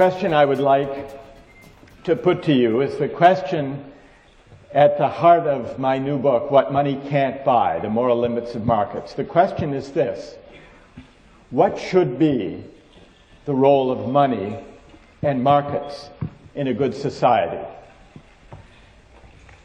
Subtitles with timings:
[0.00, 1.10] Question I would like
[2.04, 3.84] to put to you is the question
[4.72, 8.64] at the heart of my new book, What Money Can't Buy The Moral Limits of
[8.64, 9.12] Markets.
[9.12, 10.36] The question is this
[11.50, 12.64] What should be
[13.44, 14.64] the role of money
[15.20, 16.08] and markets
[16.54, 17.62] in a good society?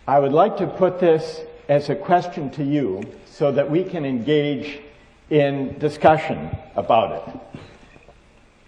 [0.05, 1.39] I would like to put this
[1.69, 4.81] as a question to you so that we can engage
[5.29, 7.61] in discussion about it.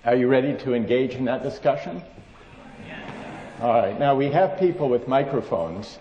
[0.08, 2.02] Are you ready to engage in that discussion?
[3.60, 4.00] All right.
[4.00, 6.00] Now we have people with microphones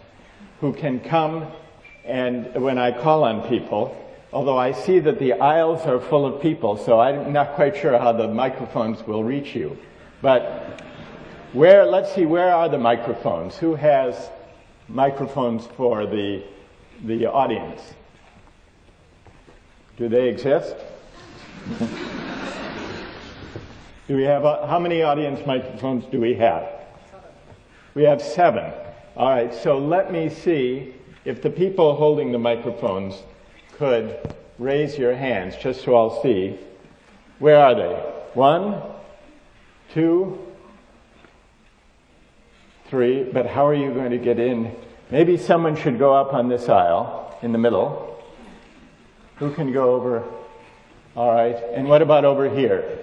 [0.61, 1.49] who can come
[2.05, 4.01] and when I call on people,
[4.33, 7.99] although I see that the aisles are full of people, so I'm not quite sure
[7.99, 9.77] how the microphones will reach you.
[10.23, 10.81] But
[11.53, 13.57] where, let's see, where are the microphones?
[13.57, 14.31] Who has
[14.87, 16.45] microphones for the,
[17.03, 17.83] the audience?
[19.97, 20.77] Do they exist?
[24.09, 26.69] do we have, uh, how many audience microphones do we have?
[27.95, 28.73] We have seven.
[29.17, 33.21] All right, so let me see if the people holding the microphones
[33.79, 36.59] could raise your hands just so I'll see.
[37.41, 37.95] Where are they?
[38.35, 38.81] One,
[39.93, 40.39] two,
[42.89, 43.25] three.
[43.25, 44.75] But how are you going to get in?
[45.11, 48.23] Maybe someone should go up on this aisle in the middle.
[49.37, 50.25] Who can go over?
[51.17, 51.57] All right.
[51.75, 52.99] And what about over here?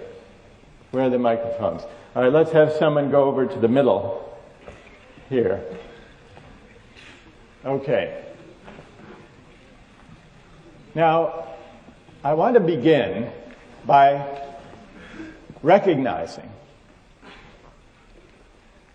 [0.94, 1.81] Where are the microphones?
[2.16, 4.38] All right, let's have someone go over to the middle
[5.27, 5.63] here.
[7.66, 8.23] Okay.
[10.94, 11.47] Now,
[12.23, 13.31] I want to begin
[13.85, 14.39] by
[15.63, 16.50] recognizing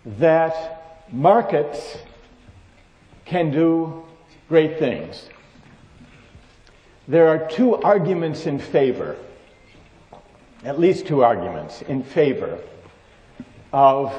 [0.06, 1.98] that markets
[3.24, 4.04] can do
[4.48, 5.28] great things
[7.08, 9.16] there are two arguments in favor,
[10.64, 12.58] at least two arguments in favor
[13.72, 14.12] of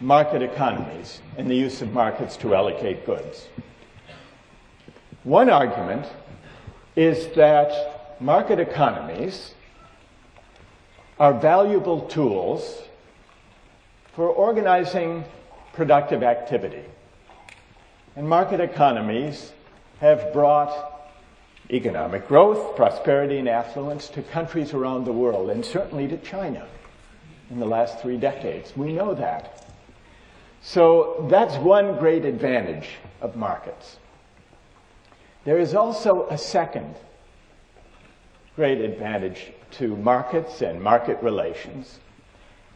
[0.00, 3.48] market economies and the use of markets to allocate goods.
[5.24, 6.06] One argument
[6.96, 9.54] is that market economies
[11.18, 12.82] are valuable tools
[14.14, 15.24] for organizing
[15.72, 16.84] productive activity.
[18.16, 19.52] And market economies
[20.00, 20.87] have brought
[21.70, 26.66] economic growth, prosperity, and affluence to countries around the world, and certainly to China
[27.50, 28.76] in the last three decades.
[28.76, 29.66] We know that.
[30.62, 32.88] So that's one great advantage
[33.20, 33.96] of markets.
[35.44, 36.94] There is also a second
[38.56, 42.00] great advantage to markets and market relations,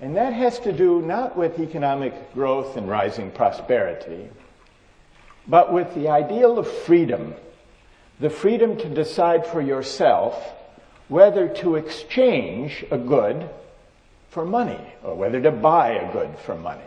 [0.01, 4.29] and that has to do not with economic growth and rising prosperity,
[5.49, 7.35] but with the ideal of freedom
[8.23, 10.55] the freedom to decide for yourself
[11.09, 13.51] whether to exchange a good
[14.31, 16.81] for money or whether to buy a good for money.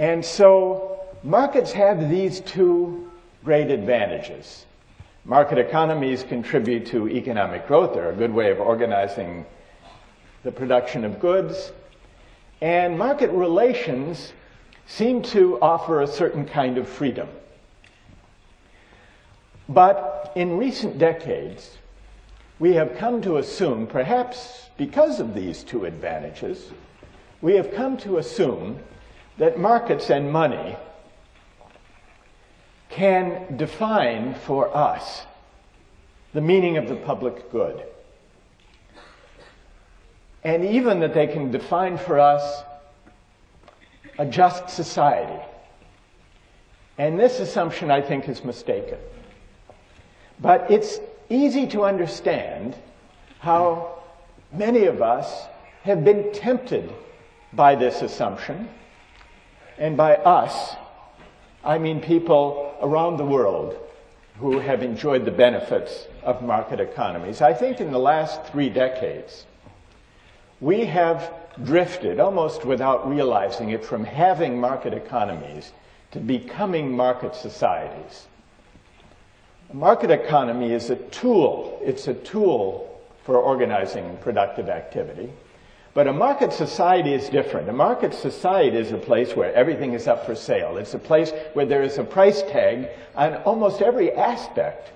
[0.00, 3.08] And so markets have these two
[3.44, 4.66] great advantages.
[5.24, 7.94] Market economies contribute to economic growth.
[7.94, 9.46] They're a good way of organizing
[10.42, 11.70] the production of goods.
[12.60, 14.32] And market relations
[14.88, 17.28] seem to offer a certain kind of freedom.
[19.68, 21.78] But in recent decades,
[22.58, 26.70] we have come to assume, perhaps because of these two advantages,
[27.42, 28.78] we have come to assume
[29.38, 30.76] that markets and money
[32.88, 35.26] can define for us
[36.32, 37.82] the meaning of the public good.
[40.44, 42.62] And even that they can define for us
[44.18, 45.42] a just society.
[46.98, 48.98] And this assumption, I think, is mistaken.
[50.40, 50.98] But it's
[51.28, 52.76] easy to understand
[53.40, 54.02] how
[54.52, 55.46] many of us
[55.82, 56.92] have been tempted
[57.52, 58.68] by this assumption.
[59.78, 60.76] And by us,
[61.64, 63.76] I mean people around the world
[64.38, 67.40] who have enjoyed the benefits of market economies.
[67.40, 69.46] I think in the last three decades,
[70.60, 71.32] we have
[71.64, 75.72] drifted, almost without realizing it, from having market economies
[76.10, 78.26] to becoming market societies.
[79.70, 81.80] A market economy is a tool.
[81.82, 85.32] It's a tool for organizing productive activity.
[85.92, 87.68] But a market society is different.
[87.68, 90.76] A market society is a place where everything is up for sale.
[90.76, 94.92] It's a place where there is a price tag on almost every aspect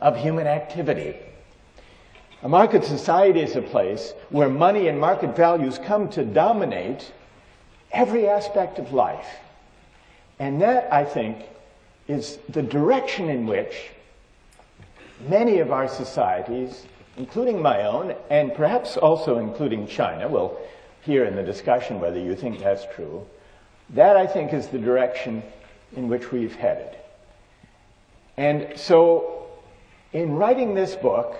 [0.00, 1.16] of human activity.
[2.42, 7.12] A market society is a place where money and market values come to dominate
[7.92, 9.28] every aspect of life.
[10.38, 11.36] And that, I think,
[12.10, 13.90] is the direction in which
[15.28, 16.86] many of our societies
[17.16, 20.58] including my own, and perhaps also including China, we'll
[21.02, 23.26] hear in the discussion whether you think that's true,
[23.90, 25.42] that I think is the direction
[25.96, 26.96] in which we've headed.
[28.38, 29.48] And so,
[30.12, 31.36] in writing this book,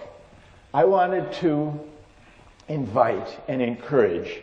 [0.75, 1.81] I wanted to
[2.69, 4.43] invite and encourage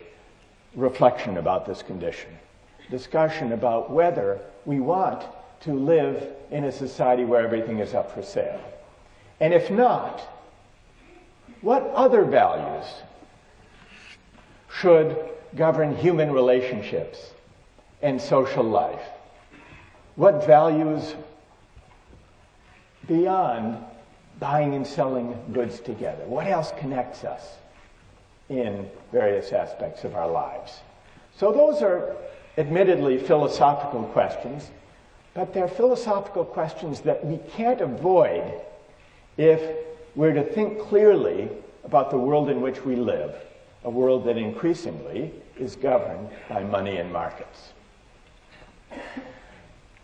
[0.74, 2.30] reflection about this condition,
[2.90, 5.24] discussion about whether we want
[5.60, 8.60] to live in a society where everything is up for sale.
[9.40, 10.20] And if not,
[11.60, 12.84] what other values
[14.70, 15.16] should
[15.56, 17.32] govern human relationships
[18.02, 19.02] and social life?
[20.16, 21.14] What values
[23.06, 23.78] beyond
[24.38, 26.24] buying and selling goods together?
[26.24, 27.56] What else connects us
[28.48, 30.80] in various aspects of our lives?
[31.36, 32.16] So, those are
[32.56, 34.70] admittedly philosophical questions,
[35.38, 38.60] but they're philosophical questions that we can't avoid
[39.36, 39.62] if
[40.16, 41.48] we're to think clearly
[41.84, 43.36] about the world in which we live,
[43.84, 47.72] a world that increasingly is governed by money and markets.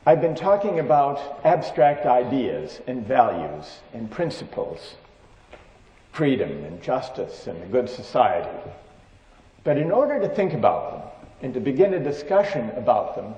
[0.06, 4.94] I've been talking about abstract ideas and values and principles,
[6.12, 8.70] freedom and justice and a good society.
[9.64, 13.34] But in order to think about them and to begin a discussion about them,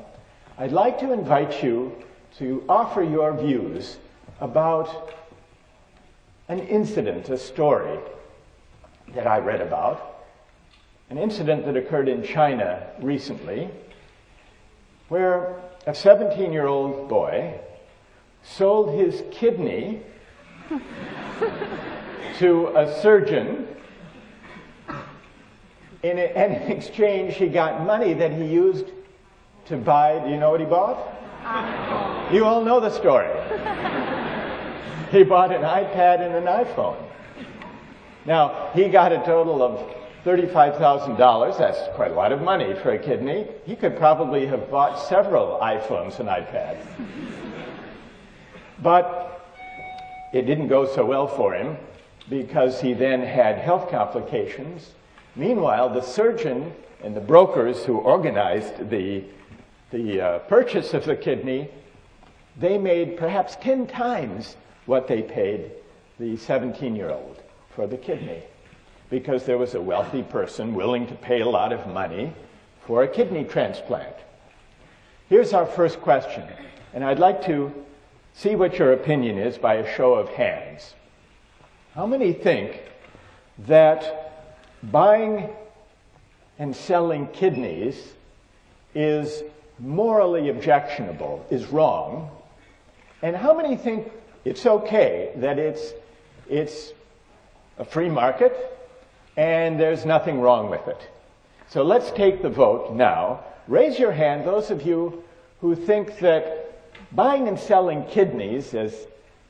[0.58, 1.94] I'd like to invite you
[2.38, 3.98] to offer your views
[4.40, 5.12] about
[6.48, 7.98] an incident, a story
[9.14, 10.24] that I read about,
[11.10, 13.68] an incident that occurred in China recently,
[15.10, 15.56] where
[15.86, 17.60] a 17 year old boy
[18.42, 20.00] sold his kidney
[22.38, 23.68] to a surgeon.
[26.02, 28.86] In, and in exchange, he got money that he used
[29.66, 30.18] to buy.
[30.24, 31.12] Do you know what he bought?
[31.44, 33.28] Uh, you all know the story.
[35.10, 37.02] he bought an iPad and an iPhone.
[38.24, 39.96] Now, he got a total of
[40.26, 43.46] $35,000, that's quite a lot of money for a kidney.
[43.64, 46.84] He could probably have bought several iPhones and iPads.
[48.82, 49.46] but
[50.32, 51.76] it didn't go so well for him
[52.28, 54.94] because he then had health complications.
[55.36, 56.72] Meanwhile, the surgeon
[57.04, 59.22] and the brokers who organized the,
[59.90, 61.70] the uh, purchase of the kidney,
[62.58, 64.56] they made perhaps 10 times
[64.86, 65.70] what they paid
[66.18, 67.42] the 17 year old
[67.74, 68.42] for the kidney
[69.10, 72.32] because there was a wealthy person willing to pay a lot of money
[72.86, 74.16] for a kidney transplant.
[75.28, 76.44] Here's our first question,
[76.94, 77.72] and I'd like to
[78.34, 80.94] see what your opinion is by a show of hands.
[81.94, 82.80] How many think
[83.66, 84.32] that
[84.82, 85.48] buying
[86.58, 88.14] and selling kidneys
[88.94, 89.42] is
[89.78, 92.30] morally objectionable, is wrong?
[93.22, 94.10] And how many think
[94.44, 95.92] it's okay, that it's,
[96.48, 96.92] it's
[97.78, 98.54] a free market,
[99.36, 101.10] and there's nothing wrong with it.
[101.68, 103.44] So let's take the vote now.
[103.68, 105.24] Raise your hand, those of you
[105.60, 106.80] who think that
[107.12, 109.06] buying and selling kidneys, as,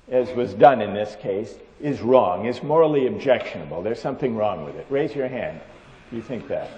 [0.09, 3.83] as was done in this case, is wrong, is morally objectionable.
[3.83, 4.87] There's something wrong with it.
[4.89, 5.61] Raise your hand
[6.13, 6.71] you think that.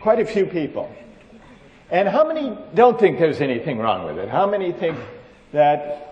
[0.00, 0.92] Quite a few people.
[1.90, 4.28] And how many don't think there's anything wrong with it?
[4.28, 4.98] How many think
[5.52, 6.08] that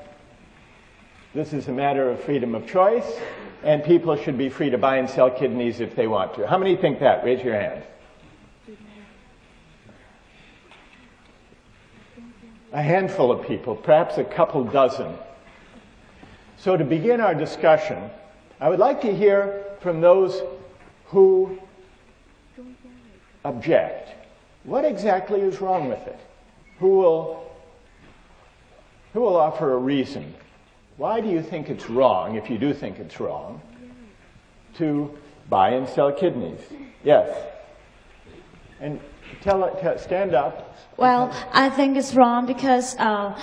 [1.35, 3.05] this is a matter of freedom of choice
[3.63, 6.47] and people should be free to buy and sell kidneys if they want to.
[6.47, 7.25] How many think that?
[7.25, 7.83] Raise your hand.
[12.73, 15.15] A handful of people, perhaps a couple dozen.
[16.59, 18.11] So, to begin our discussion,
[18.61, 20.43] I would like to hear from those
[21.07, 21.59] who
[23.47, 24.11] object.
[24.65, 26.19] What exactly is wrong with it?
[26.79, 27.51] Who will,
[29.13, 30.35] who will offer a reason
[30.97, 33.61] why do you think it's wrong, if you do think it's wrong,
[34.79, 35.11] to
[35.51, 36.61] buy and sell kidneys?
[37.05, 37.29] Yes.
[38.81, 38.99] And
[39.43, 40.75] tell, tell stand up.
[40.97, 43.39] Well, I think it's wrong because uh,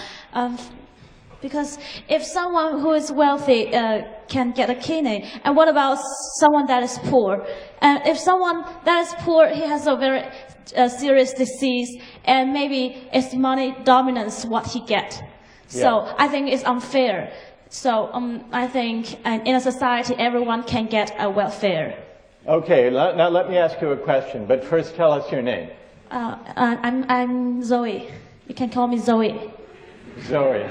[1.43, 5.99] because if someone who is wealthy uh, can get a kidney, and what about
[6.39, 7.45] someone that is poor?
[7.81, 10.23] And if someone that is poor, he has a very
[10.75, 15.21] uh, serious disease, and maybe it's money dominance what he get.
[15.67, 16.15] So yeah.
[16.17, 17.33] I think it's unfair.
[17.69, 22.01] So um, I think uh, in a society, everyone can get a welfare.
[22.47, 25.69] Okay, now let me ask you a question, but first tell us your name.
[26.09, 28.09] Uh, uh I'm, I'm Zoe.
[28.47, 29.51] You can call me Zoe.
[30.21, 30.69] Zoe.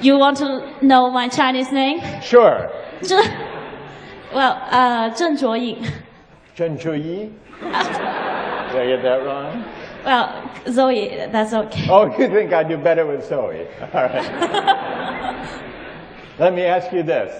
[0.00, 2.00] You want to know my Chinese name?
[2.22, 2.70] Sure.
[4.32, 5.90] well, uh, Zheng Zhuoying.
[6.56, 7.32] Zheng Zhuoyi?
[7.60, 9.64] Did I get that wrong?
[10.04, 11.88] Well, Zoe, that's okay.
[11.90, 13.66] Oh, you think I do better with Zoe?
[13.80, 15.62] All right.
[16.38, 17.34] Let me ask you this.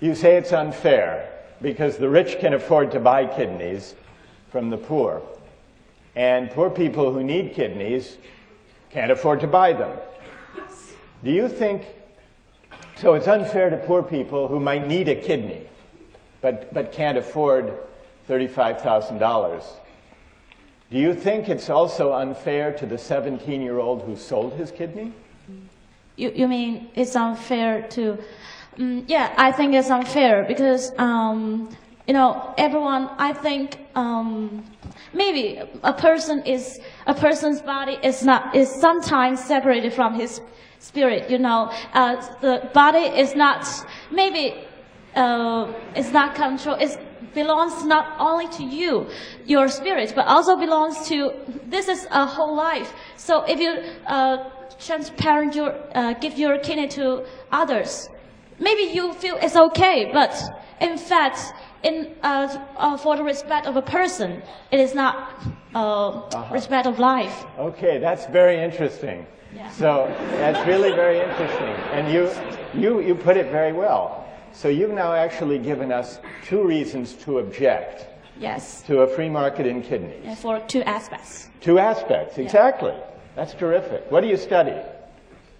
[0.00, 1.28] You say it's unfair
[1.60, 3.94] because the rich can afford to buy kidneys
[4.50, 5.22] from the poor,
[6.20, 8.18] and poor people who need kidneys
[8.90, 9.96] can't afford to buy them.
[11.24, 11.86] Do you think
[12.96, 13.14] so?
[13.14, 15.62] It's unfair to poor people who might need a kidney,
[16.42, 17.72] but, but can't afford
[18.28, 19.64] $35,000.
[20.90, 25.14] Do you think it's also unfair to the 17 year old who sold his kidney?
[26.16, 28.18] You, you mean it's unfair to?
[28.78, 31.70] Um, yeah, I think it's unfair because um,
[32.06, 33.10] you know everyone.
[33.18, 34.64] I think um,
[35.12, 40.40] maybe a person is a person's body is not is sometimes separated from his
[40.78, 41.30] spirit.
[41.30, 43.66] You know, uh, the body is not
[44.10, 44.54] maybe
[45.14, 46.76] uh, it's not control.
[46.76, 46.98] It
[47.34, 49.06] belongs not only to you,
[49.46, 51.32] your spirit, but also belongs to.
[51.66, 52.92] This is a whole life.
[53.16, 53.72] So if you
[54.06, 58.08] uh, transparent your uh, give your kidney to others,
[58.58, 60.34] maybe you feel it's okay, but
[60.80, 65.32] in fact, in uh, uh, for the respect of a person, it is not
[65.74, 67.44] uh, respect of life.
[67.58, 69.26] Okay, that's very interesting.
[69.54, 69.68] Yeah.
[69.70, 70.06] So
[70.38, 71.74] that's really very interesting.
[71.92, 72.30] And you,
[72.74, 74.24] you, you put it very well.
[74.52, 78.06] So you've now actually given us two reasons to object
[78.38, 80.24] Yes, to a free market in kidneys.
[80.24, 81.48] and for two aspects.
[81.60, 82.94] Two aspects, exactly.
[83.36, 84.10] That's terrific.
[84.10, 84.76] What do you study?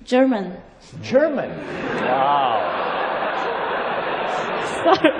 [0.05, 0.57] German.
[1.03, 1.50] German.
[1.97, 2.77] Wow.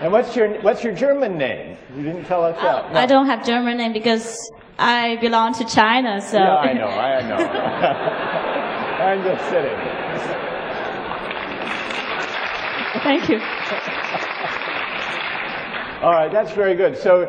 [0.00, 1.76] And what's your what's your German name?
[1.96, 2.92] You didn't tell us that.
[2.92, 2.98] No.
[2.98, 6.20] I don't have German name because I belong to China.
[6.20, 7.36] So Yeah, I know, I know.
[9.04, 10.04] I'm just kidding.
[13.02, 13.38] Thank you.
[16.02, 16.96] All right, that's very good.
[16.96, 17.28] So,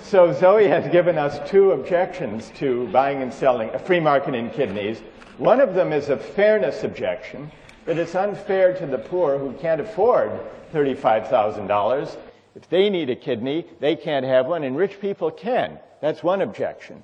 [0.00, 4.50] so Zoe has given us two objections to buying and selling a free market in
[4.50, 5.02] kidneys.
[5.38, 7.50] One of them is a fairness objection,
[7.88, 10.30] that it's unfair to the poor who can't afford
[10.74, 12.18] $35,000.
[12.54, 15.78] If they need a kidney, they can't have one, and rich people can.
[16.02, 17.02] That's one objection.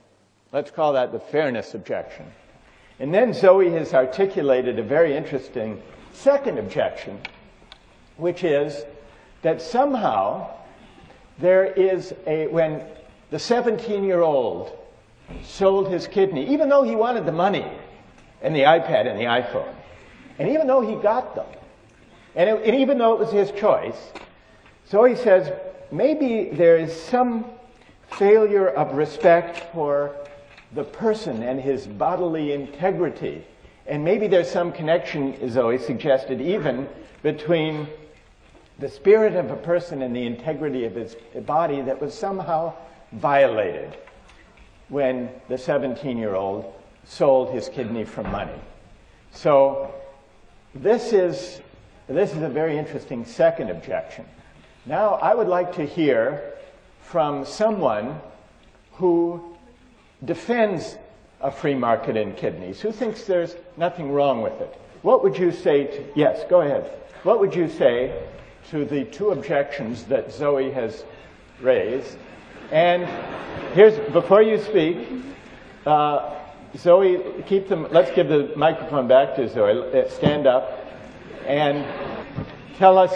[0.53, 2.27] Let's call that the fairness objection.
[3.01, 5.81] And then Zoe has articulated a very interesting
[6.13, 7.19] second objection,
[8.19, 8.85] which is
[9.41, 10.51] that somehow
[11.39, 12.83] there is a, when
[13.31, 14.79] the 17 year old
[15.45, 17.67] sold his kidney, even though he wanted the money
[18.43, 19.75] and the iPad and the iPhone,
[20.39, 21.47] and even though he got them,
[22.35, 24.13] and, it, and even though it was his choice,
[24.85, 25.53] so he says
[25.91, 27.45] maybe there is some
[28.11, 30.15] failure of respect for
[30.73, 33.45] the person and his bodily integrity.
[33.87, 36.89] And maybe there's some connection, Zoe suggested, even
[37.23, 37.87] between
[38.79, 42.75] the spirit of a person and the integrity of his body that was somehow
[43.13, 43.97] violated
[44.89, 46.73] when the 17 year old
[47.05, 48.59] sold his kidney for money.
[49.31, 49.95] So,
[50.75, 51.61] this is,
[52.09, 54.25] this is a very interesting second objection.
[54.87, 56.55] Now, I would like to hear
[57.03, 58.21] from someone
[58.93, 59.57] who
[60.25, 60.97] defends
[61.41, 64.81] a free market in kidneys, who thinks there's nothing wrong with it.
[65.03, 66.91] What would you say to, yes, go ahead.
[67.23, 68.23] What would you say
[68.71, 71.05] to the two objections that Zoe has
[71.61, 72.17] raised?
[72.71, 73.07] And
[73.75, 75.07] here's, before you speak,
[75.87, 76.35] uh,
[76.77, 79.79] Zoe, keep them, let's give the microphone back to Zoe.
[79.79, 80.85] Uh, Stand up
[81.47, 81.85] and
[82.77, 83.15] tell us,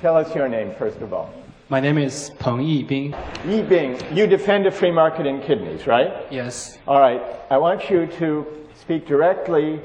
[0.00, 1.32] tell us your name, first of all.
[1.68, 3.16] My name is Peng Yibing.
[3.46, 6.26] Yi Bing, you defend a free market in kidneys, right?
[6.30, 6.78] Yes.
[6.86, 7.22] All right.
[7.48, 9.80] I want you to speak directly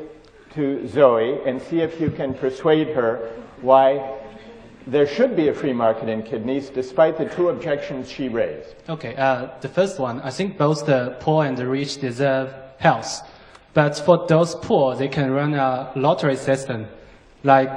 [0.54, 4.18] to Zoe and see if you can persuade her why
[4.88, 8.76] there should be a free market in kidneys despite the two objections she raised.
[8.90, 9.16] Okay.
[9.16, 13.22] Uh, the first one, I think both the poor and the rich deserve health,
[13.74, 16.88] but for those poor, they can run a lottery system,
[17.44, 17.70] like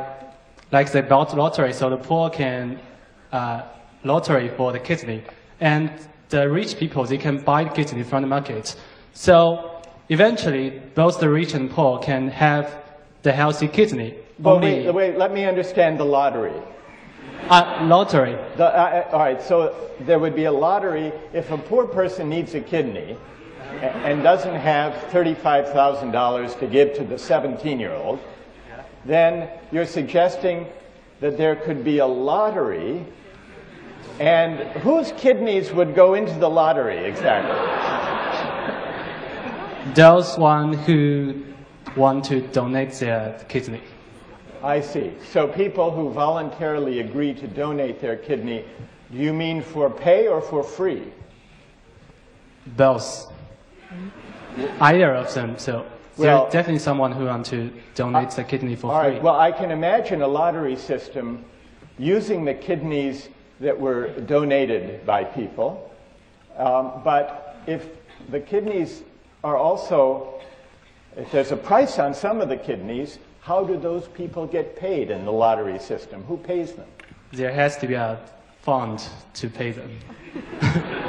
[0.71, 2.79] like they bought lottery, so the poor can
[3.33, 3.63] uh,
[4.05, 5.25] lottery for the kidney,
[5.61, 5.91] and
[6.29, 8.77] the rich people they can buy the kidney from the market.
[9.15, 12.73] So eventually, both the rich and poor can have
[13.23, 14.15] the healthy kidney.
[14.39, 16.53] Well, wait, wait, let me understand the lottery.
[17.49, 18.37] uh, lottery.
[18.57, 22.29] The, uh, uh, all right, so there would be a lottery if a poor person
[22.29, 23.17] needs a kidney
[23.83, 28.21] and doesn't have $35,000 to give to the 17 year old,
[29.05, 30.67] then you're suggesting
[31.21, 33.05] that there could be a lottery,
[34.21, 37.55] and whose kidneys would go into the lottery exactly?
[39.95, 41.45] Those one who
[41.97, 43.81] want to donate their kidney.
[44.63, 45.13] I see.
[45.31, 48.65] So people who voluntarily agree to donate their kidney,
[49.11, 51.13] do you mean for pay or for free?
[52.77, 53.33] Both.
[54.81, 55.57] Either of them.
[55.59, 55.85] So
[56.17, 59.13] Well- there's definitely someone who wants to donate the kidney for All free.
[59.13, 61.45] right, well, I can imagine a lottery system
[61.99, 63.29] using the kidneys
[63.61, 65.91] that were donated by people.
[66.57, 67.87] Um, but if
[68.31, 69.03] the kidneys
[69.45, 70.35] are also,
[71.17, 75.11] if there's a price on some of the kidneys, how do those people get paid
[75.11, 76.25] in the lottery system?
[76.25, 76.87] Who pays them?
[77.31, 78.19] there has to be a
[78.63, 79.91] fund to pay them.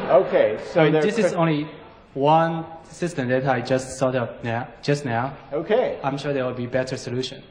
[0.10, 1.68] Okay, so I mean, there this is only
[2.14, 5.36] one system that I just thought of now, just now.
[5.54, 6.00] okay.
[6.04, 7.44] I'm sure there will be better solution.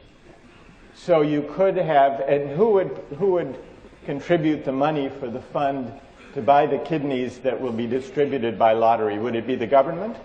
[0.95, 3.59] So you could have, and who would, who would
[4.05, 5.93] contribute the money for the fund
[6.35, 9.19] to buy the kidneys that will be distributed by lottery?
[9.19, 10.17] Would it be the government?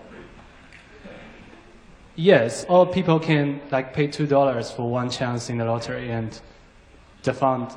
[2.16, 6.40] Yes, all people can like pay two dollars for one chance in the lottery, and
[7.24, 7.72] the fund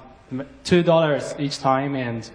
[0.62, 2.30] two dollars each time, and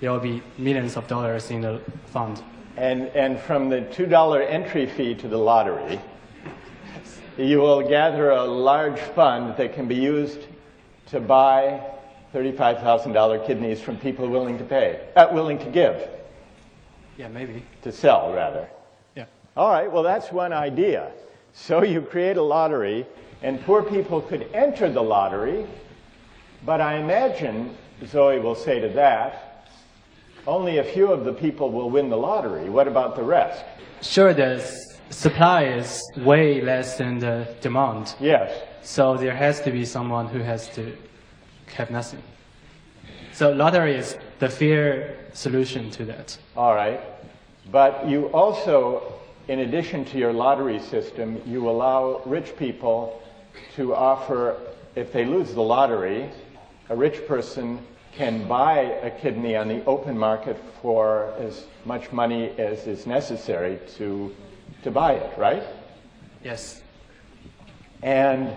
[0.00, 2.42] there will be millions of dollars in the fund.
[2.78, 6.00] And, and from the $2 entry fee to the lottery,
[7.36, 10.38] you will gather a large fund that can be used
[11.06, 11.82] to buy
[12.32, 16.08] $35,000 kidneys from people willing to pay, uh, willing to give,
[17.16, 17.64] Yeah, maybe.
[17.82, 18.68] to sell rather.
[19.16, 19.24] Yeah.
[19.56, 21.10] All right, well, that's one idea.
[21.54, 23.06] So you create a lottery,
[23.42, 25.66] and poor people could enter the lottery,
[26.64, 29.47] but I imagine, Zoe will say to that,
[30.48, 32.70] only a few of the people will win the lottery.
[32.70, 33.64] What about the rest?
[34.00, 34.64] Sure, the
[35.10, 38.50] supply is way less than the demand, Yes.
[38.82, 40.96] so there has to be someone who has to
[41.76, 42.22] have nothing.
[43.32, 46.38] So lottery is the fair solution to that.
[46.56, 47.00] All right.
[47.70, 49.12] But you also,
[49.48, 53.20] in addition to your lottery system, you allow rich people
[53.76, 54.56] to offer,
[54.96, 56.30] if they lose the lottery,
[56.88, 57.80] a rich person
[58.18, 63.78] can buy a kidney on the open market for as much money as is necessary
[63.96, 64.34] to,
[64.82, 65.62] to buy it, right?
[66.42, 66.82] Yes.
[68.02, 68.56] And,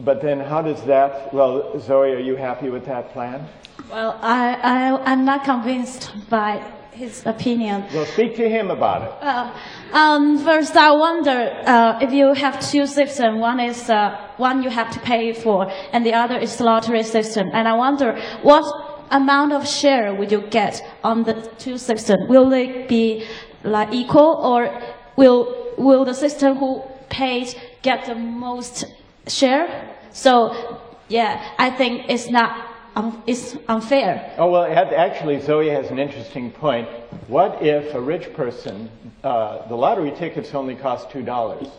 [0.00, 3.46] but then how does that, well, Zoe, are you happy with that plan?
[3.88, 7.84] Well, I, I, I'm not convinced by his opinion.
[7.94, 9.12] Well, speak to him about it.
[9.22, 9.54] Uh,
[9.92, 13.40] um, first, I wonder uh, if you have two systems.
[13.40, 17.48] One is uh, one you have to pay for, and the other is lottery system.
[17.52, 18.64] And I wonder what
[19.10, 22.28] amount of share would you get on the two systems?
[22.28, 23.26] Will they be
[23.62, 24.82] like equal, or
[25.16, 28.84] will will the system who paid get the most
[29.26, 29.94] share?
[30.10, 32.75] So, yeah, I think it's not.
[32.96, 34.34] Um, it's unfair.
[34.38, 36.88] Oh, well, actually, Zoe has an interesting point.
[37.28, 38.90] What if a rich person,
[39.22, 41.70] uh, the lottery tickets only cost $2.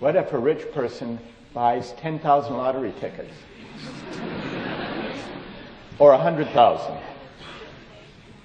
[0.00, 1.18] What if a rich person
[1.54, 3.32] buys 10,000 lottery tickets?
[5.98, 6.98] Or 100,000?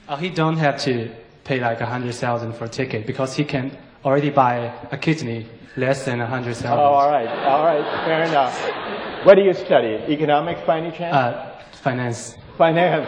[0.07, 1.11] Uh, he don't have to
[1.43, 5.47] pay like a hundred thousand for a ticket because he can already buy a kidney
[5.75, 9.25] less than a Oh, all right, all right, fair enough.
[9.25, 9.95] What do you study?
[10.09, 11.15] Economics by any chance?
[11.15, 11.50] Uh,
[11.81, 12.37] finance.
[12.57, 13.07] Finance.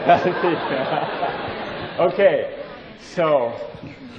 [1.99, 2.59] okay,
[2.99, 3.53] so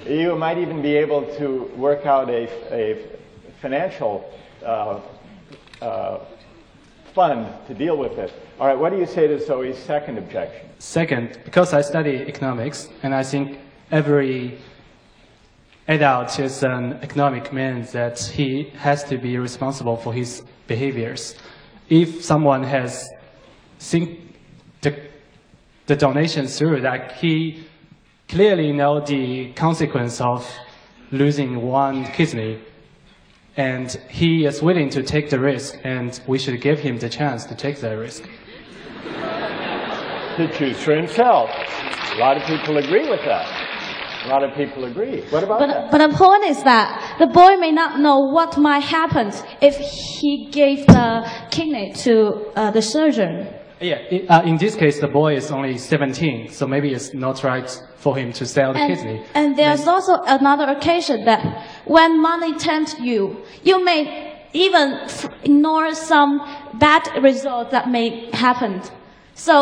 [0.07, 3.05] you might even be able to work out a, a
[3.61, 4.33] financial
[4.65, 5.01] uh,
[5.83, 6.21] uh,
[7.13, 8.33] fund to deal with it.
[8.61, 10.69] All right, what do you say to Zoe's second objection?
[10.79, 13.59] Second, because I study economics, and I think
[13.91, 14.59] every
[15.89, 21.35] adult is an economic man that he has to be responsible for his behaviors.
[21.89, 23.11] If someone has
[23.79, 24.24] think
[24.85, 24.93] the,
[25.87, 27.65] the donation through, that he
[28.29, 30.49] clearly know the consequence of
[31.11, 32.61] losing one kidney,
[33.57, 37.45] and he is willing to take the risk, and we should give him the chance
[37.47, 38.23] to take the risk.
[40.37, 41.49] To choose for himself.
[42.15, 43.47] A lot of people agree with that.
[44.25, 45.21] A lot of people agree.
[45.31, 45.91] What about But, that?
[45.93, 50.49] but the point is that the boy may not know what might happen if he
[50.51, 53.47] gave the kidney to uh, the surgeon.
[53.85, 57.45] Yeah, i- uh, in this case, the boy is only 17, so maybe it's not
[57.45, 59.19] right for him to sell the kidney.
[59.35, 61.43] And, and there's also another occasion that
[61.85, 63.21] when money tempts you,
[63.63, 64.89] you may even
[65.43, 66.41] ignore some
[66.75, 68.81] bad result that may happen.
[69.35, 69.55] So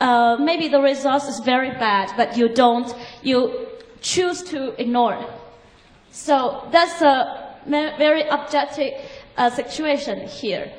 [0.00, 2.88] uh, maybe the result is very bad, but you don't,
[3.22, 3.66] you
[4.00, 5.14] choose to ignore.
[5.14, 5.28] it.
[6.12, 7.14] So that's a
[7.98, 8.94] very objective
[9.36, 10.72] uh, situation here.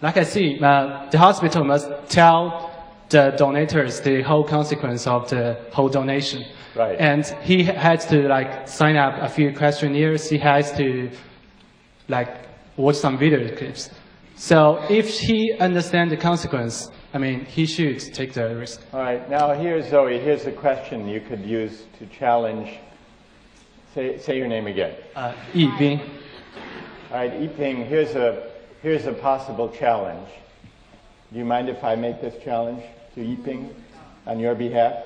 [0.00, 2.70] Like I see, uh, the hospital must tell
[3.08, 6.44] the donators the whole consequence of the whole donation.
[6.76, 6.96] Right.
[7.00, 10.28] And he has to like sign up a few questionnaires.
[10.28, 11.10] He has to
[12.08, 12.28] like
[12.76, 13.90] watch some video clips.
[14.36, 18.80] So if he understands the consequence, I mean, he should take the risk.
[18.92, 20.20] All right, now here's Zoe.
[20.20, 22.78] Here's a question you could use to challenge.
[23.94, 24.94] Say, say your name again.
[25.16, 25.98] Uh, 易斌
[27.10, 28.50] All right, Yiping, here's a,
[28.82, 30.28] here's a possible challenge.
[31.32, 32.82] Do you mind if I make this challenge
[33.14, 33.70] to Yiping
[34.26, 35.04] on your behalf?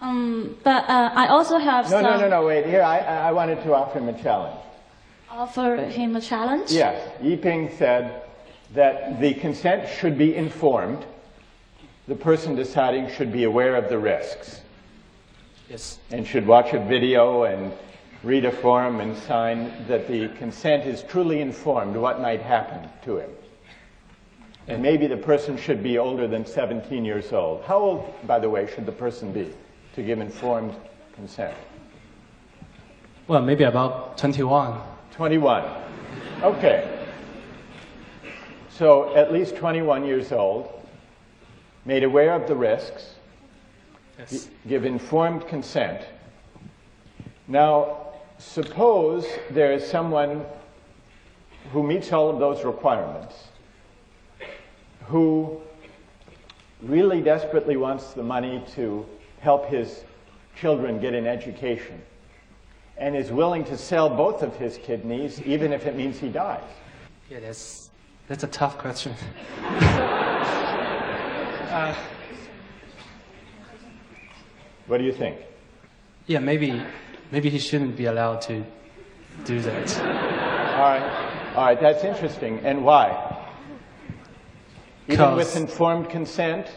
[0.00, 2.66] Um, but uh, I also have No, some no, no, no, wait.
[2.66, 4.58] Here, I, I wanted to offer him a challenge.
[5.30, 6.72] offer him a challenge.
[6.72, 8.22] Yes, Yiping said
[8.74, 11.04] that the consent should be informed.
[12.08, 14.60] The person deciding should be aware of the risks
[15.70, 15.98] Yes.
[16.10, 17.72] and should watch a video and
[18.22, 23.18] read a form and sign that the consent is truly informed what might happen to
[23.18, 23.30] him.
[24.68, 27.64] And maybe the person should be older than 17 years old.
[27.64, 29.52] How old, by the way, should the person be
[29.96, 30.74] to give informed
[31.14, 31.56] consent?
[33.26, 34.80] Well, maybe about 21.
[35.10, 35.64] 21.
[36.42, 36.98] Okay.
[38.70, 40.68] So at least 21 years old,
[41.84, 43.14] made aware of the risks,
[44.18, 44.48] Yes.
[44.68, 46.06] give informed consent.
[47.48, 48.11] Now,
[48.42, 50.44] suppose there is someone
[51.72, 53.48] who meets all of those requirements,
[55.06, 55.60] who
[56.82, 59.06] really desperately wants the money to
[59.40, 60.04] help his
[60.56, 62.02] children get an education,
[62.98, 66.62] and is willing to sell both of his kidneys, even if it means he dies.
[67.30, 67.90] Yeah, that's,
[68.28, 69.14] that's a tough question.
[71.72, 71.94] Uh,
[74.86, 75.38] what do you think?
[76.26, 76.82] Yeah, maybe,
[77.32, 78.62] maybe he shouldn't be allowed to
[79.44, 79.98] do that.
[79.98, 81.32] All right.
[81.56, 82.60] All right, that's interesting.
[82.60, 83.48] And why?
[85.08, 86.68] Even with informed consent,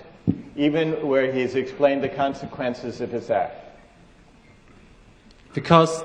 [0.56, 3.62] even where he's explained the consequences of his act.
[5.54, 6.04] Because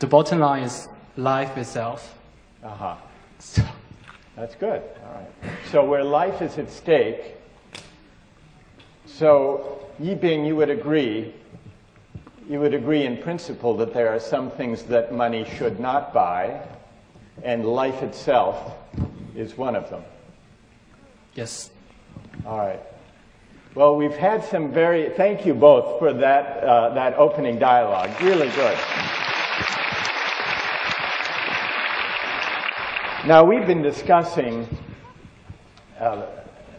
[0.00, 2.18] the bottom line is life itself.
[2.62, 2.96] Uh-huh.
[3.38, 3.62] So,
[4.36, 4.82] That's good.
[5.06, 5.52] All right.
[5.70, 7.36] So where life is at stake,
[9.06, 11.32] so Yi Yiping, you would agree,
[12.48, 16.60] you would agree in principle that there are some things that money should not buy,
[17.42, 18.74] and life itself
[19.34, 20.02] is one of them.
[21.34, 21.70] yes.
[22.46, 22.80] All right.
[23.74, 28.10] Well, we've had some very, thank you both for that, uh, that opening dialogue.
[28.20, 28.78] Really good.
[33.26, 34.68] Now, we've been discussing
[35.98, 36.26] uh,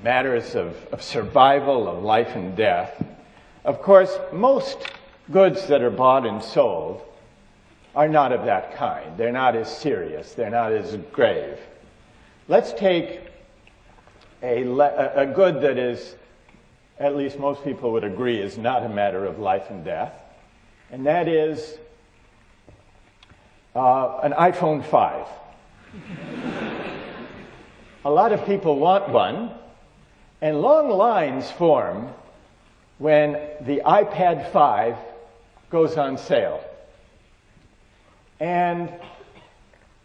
[0.04, 3.04] matters of, of survival, of life and death.
[3.66, 4.78] Of course, most
[5.32, 7.02] goods that are bought and sold
[7.96, 9.18] are not of that kind.
[9.18, 11.58] They're not as serious, they're not as grave.
[12.48, 13.22] Let's take
[14.44, 16.16] a, le- a good that is,
[17.00, 20.14] at least most people would agree, is not a matter of life and death,
[20.92, 21.78] and that is
[23.76, 25.28] uh, an iPhone 5.
[28.06, 29.52] a lot of people want one,
[30.42, 32.10] and long lines form
[32.98, 34.96] when the iPad 5
[35.76, 36.64] goes on sale.
[38.40, 38.90] And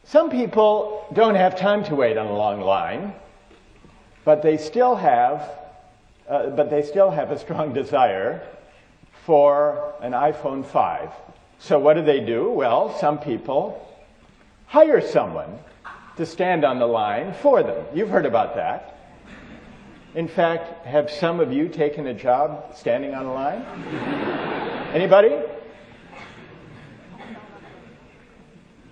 [0.05, 3.15] some people don't have time to wait on a long line
[4.25, 5.51] but they still have,
[6.29, 8.47] uh, but they still have a strong desire
[9.25, 11.11] for an iPhone 5.
[11.59, 12.51] So what do they do?
[12.51, 13.87] Well, some people
[14.67, 15.59] hire someone
[16.17, 17.85] to stand on the line for them.
[17.95, 18.97] You've heard about that.
[20.15, 23.63] In fact, have some of you taken a job standing on a line?
[24.95, 25.37] Anybody?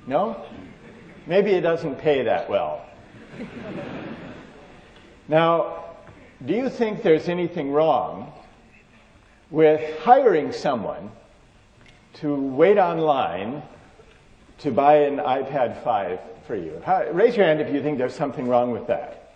[0.09, 0.42] No?
[1.27, 2.83] Maybe it doesn't pay that well.
[5.29, 5.85] Now,
[6.44, 8.33] do you think there's anything wrong
[9.51, 11.11] with hiring someone
[12.14, 13.62] to wait online
[14.61, 16.81] to buy an iPad 5 for you?
[16.87, 19.35] How, raise your hand if you think there's something wrong with that.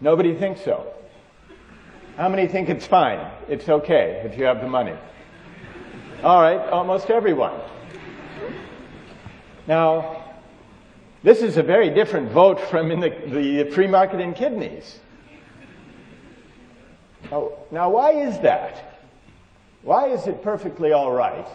[0.00, 0.92] Nobody thinks so.
[2.16, 3.30] How many think it's fine?
[3.48, 4.96] It's okay if you have the money.
[6.22, 7.60] All right, almost everyone.
[9.68, 10.24] Now,
[11.22, 14.98] this is a very different vote from in the, the free market in kidneys.
[17.30, 18.98] Now, now, why is that?
[19.82, 21.46] Why is it perfectly all right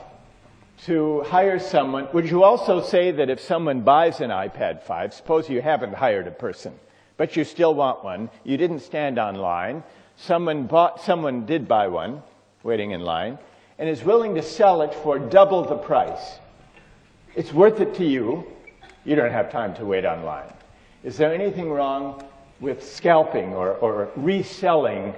[0.85, 2.07] to hire someone?
[2.13, 6.25] Would you also say that if someone buys an iPad 5, suppose you haven't hired
[6.25, 6.73] a person,
[7.17, 9.83] but you still want one, you didn't stand online,
[10.15, 12.23] someone bought, someone did buy one,
[12.63, 13.37] waiting in line,
[13.79, 16.39] and is willing to sell it for double the price.
[17.35, 18.45] It's worth it to you.
[19.05, 20.51] You don't have time to wait online.
[21.03, 22.23] Is there anything wrong
[22.59, 25.13] with scalping or, or reselling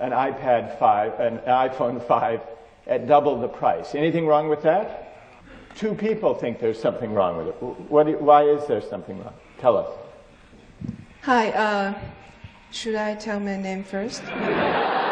[0.00, 2.40] an iPad 5, an iPhone 5
[2.86, 3.94] at double the price?
[3.94, 5.02] Anything wrong with that?
[5.74, 7.62] Two people think there's something wrong with it.
[7.90, 9.34] What, why is there something wrong?
[9.58, 9.90] Tell us.
[11.22, 11.98] Hi, uh,
[12.70, 14.22] should I tell my name first?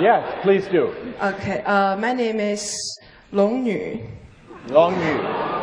[0.00, 0.92] Yes, please do.
[1.22, 2.98] Okay, uh, my name is
[3.32, 4.00] Long Yu.
[4.68, 5.18] Long Yu.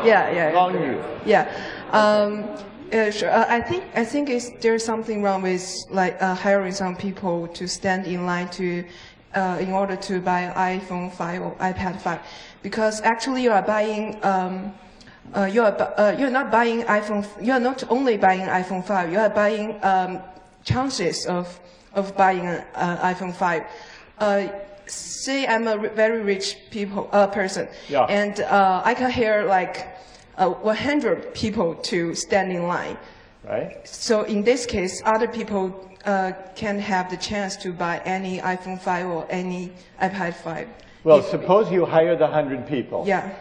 [0.06, 0.52] Yeah, yeah.
[0.54, 1.04] Long Yu.
[1.26, 1.52] Yeah.
[1.92, 2.46] Um,
[2.94, 3.30] uh, sure.
[3.30, 4.30] Uh, I think I think
[4.62, 8.86] there's something wrong with like uh, hiring some people to stand in line to
[9.36, 12.20] uh, in order to buy an iPhone 5 or iPad 5,
[12.64, 14.18] because actually you are buying.
[14.24, 14.74] Um,
[15.34, 17.26] uh, you are bu- uh, you're not buying iPhone.
[17.42, 19.12] You are not only buying iPhone 5.
[19.12, 20.20] You are buying um,
[20.64, 21.60] chances of
[21.94, 23.64] of buying an uh, iPhone 5.
[24.22, 24.48] Uh,
[24.86, 28.06] say I'm a very rich people uh, person, Yeah.
[28.06, 29.88] and uh, I can hire like
[30.38, 32.98] uh, 100 people to stand in line.
[33.44, 33.88] Right?
[33.88, 35.74] So in this case, other people
[36.06, 40.68] uh, can have the chance to buy any iPhone 5 or any iPad 5.
[41.04, 43.04] Well, If- suppose you hire the 100 people.
[43.08, 43.32] yeah.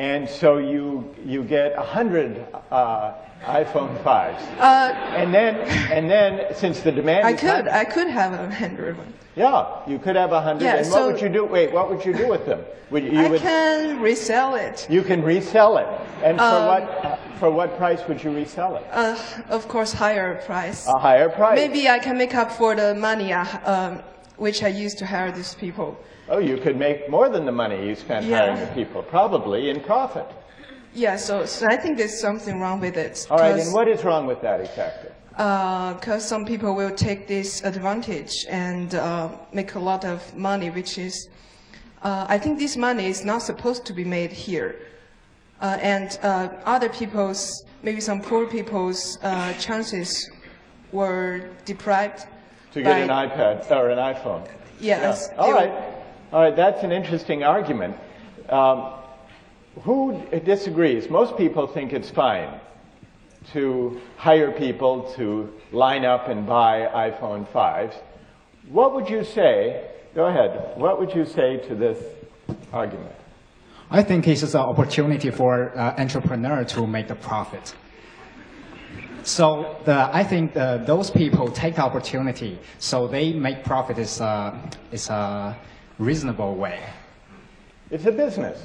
[0.00, 3.12] And so you, you get 100 uh,
[3.44, 4.40] iPhone 5s.
[4.58, 5.56] Uh, And then,
[5.92, 8.96] and then, since the demand I is could, high- I could have a 100
[9.36, 10.64] yeah, you could have 100.
[10.64, 11.44] Yeah, and so- what would you do?
[11.44, 12.60] Wait, what would you do with them?
[12.90, 14.86] Would you, you I would, can resell it.
[14.90, 15.86] you can resell it.
[16.24, 18.84] And for Um, what, uh, for what price would you resell it?
[18.90, 19.16] Uh,
[19.50, 20.88] of course, higher price.
[20.88, 21.56] A higher price.
[21.58, 23.42] Maybe I can make up for the money I,
[23.74, 24.02] um,
[24.40, 25.96] which I used to hire these people.
[26.30, 28.38] Oh, you could make more than the money you spent Yeah.
[28.38, 30.26] hiring the people, probably in profit.
[30.94, 33.26] Yeah, so, so I think there's something wrong with it.
[33.30, 35.10] All right, and what is wrong with that exactly?
[36.00, 40.98] because some people will take this advantage and uh, make a lot of money, which
[40.98, 41.28] is,
[42.02, 44.70] uh, I think this money is not supposed to be made here.
[45.62, 50.30] Uh, and uh, other people's, maybe some poor people's uh, chances
[50.92, 52.26] were deprived.
[52.72, 54.46] To get by- an iPad or an iPhone?
[54.80, 55.28] Yes.
[55.32, 55.38] Yeah.
[55.38, 55.70] All they right.
[55.70, 55.84] were-
[56.32, 57.96] All right, that's an interesting argument.
[58.48, 58.92] Um,
[59.82, 61.10] who disagrees?
[61.10, 62.60] Most people think it's fine
[63.52, 67.94] to hire people to line up and buy iPhone 5s.
[68.68, 69.88] What would you say?
[70.14, 70.72] Go ahead.
[70.76, 71.98] What would you say to this
[72.72, 73.14] argument?
[73.90, 77.74] I think it's an opportunity for uh, entrepreneur to make the profit.
[79.22, 84.20] So the, I think the, those people take the opportunity, so they make profit is
[84.20, 84.58] a,
[84.92, 85.56] is a
[85.98, 86.80] reasonable way.
[87.90, 88.62] It's a business,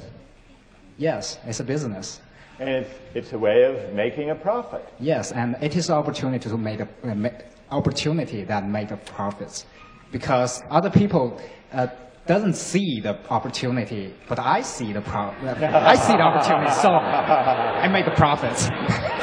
[0.98, 2.20] Yes, it's a business.
[2.58, 4.82] and it's, it's a way of making a profit.
[4.98, 7.28] Yes, and it is an opportunity to make a uh,
[7.70, 9.66] opportunity that make the profits,
[10.10, 11.38] because other people
[11.72, 11.88] uh,
[12.26, 17.88] doesn't see the opportunity, but I see the pro- I see the opportunity, so I
[17.88, 18.68] make the profits.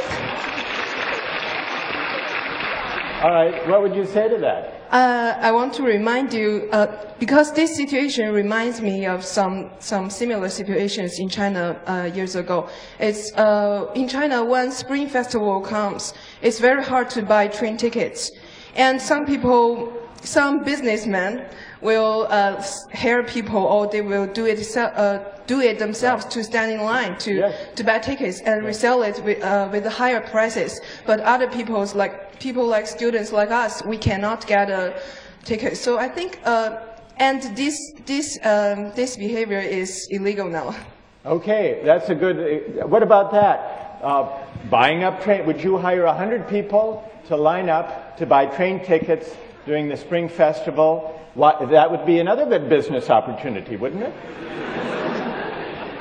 [3.21, 4.87] All right, what would you say to that?
[4.89, 6.87] Uh, I want to remind you, uh,
[7.19, 12.67] because this situation reminds me of some, some similar situations in China uh, years ago.
[12.99, 18.31] It's, uh, in China, when Spring Festival comes, it's very hard to buy train tickets.
[18.75, 21.45] And some people, some businessmen
[21.81, 26.71] will uh, hire people or they will do it, uh, do it themselves to stand
[26.71, 27.75] in line to, Yes.
[27.75, 30.81] to buy tickets and resell it with, uh, with higher prices.
[31.05, 34.99] But other people's like people like students like us, we cannot get a
[35.45, 35.77] ticket.
[35.77, 36.79] So I think, uh,
[37.17, 40.75] and this this um, this behavior is illegal now.
[41.23, 42.81] Okay, that's a good.
[42.89, 43.99] What about that?
[44.01, 45.45] Uh, buying up train.
[45.45, 49.29] Would you hire a hundred people to line up to buy train tickets
[49.67, 51.21] during the spring festival?
[51.35, 54.13] Why, that would be another good business opportunity, wouldn't it?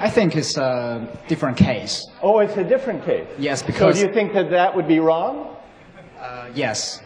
[0.00, 2.06] I think it's a different case.
[2.22, 3.26] Oh, it's a different case.
[3.38, 5.54] Yes, So because do you think that that would be wrong?
[6.20, 7.00] Uh, yes,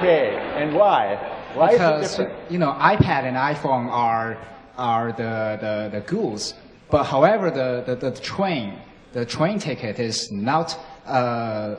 [0.00, 1.16] Okay, and why?
[1.54, 2.50] Why is it because different?
[2.50, 4.38] you know iPad and iPhone are
[4.78, 6.54] are the, the, the goods,
[6.90, 8.78] but however the, the, the train
[9.12, 11.76] the train ticket is not uh,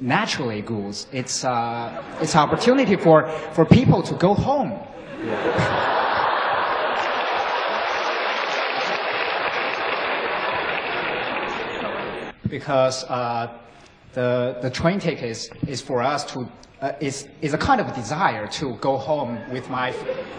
[0.00, 1.06] naturally goods.
[1.12, 4.78] It's uh, it's opportunity for for people to go home.
[12.48, 13.46] because uh,
[14.14, 16.48] the the train ticket is, is for us to
[16.82, 19.94] uh, is is a kind of desire to go home with my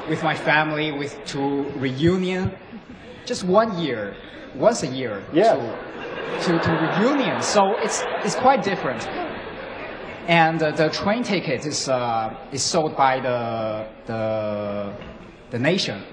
[0.09, 2.51] with my family with to reunion,
[3.25, 4.15] just one year,
[4.55, 5.55] once a year Yeah.
[5.55, 7.41] to, to to reunion.
[7.41, 9.07] So it's it's quite different.
[10.27, 14.93] And uh, the train ticket is uh, is sold by the the
[15.51, 16.03] the nation.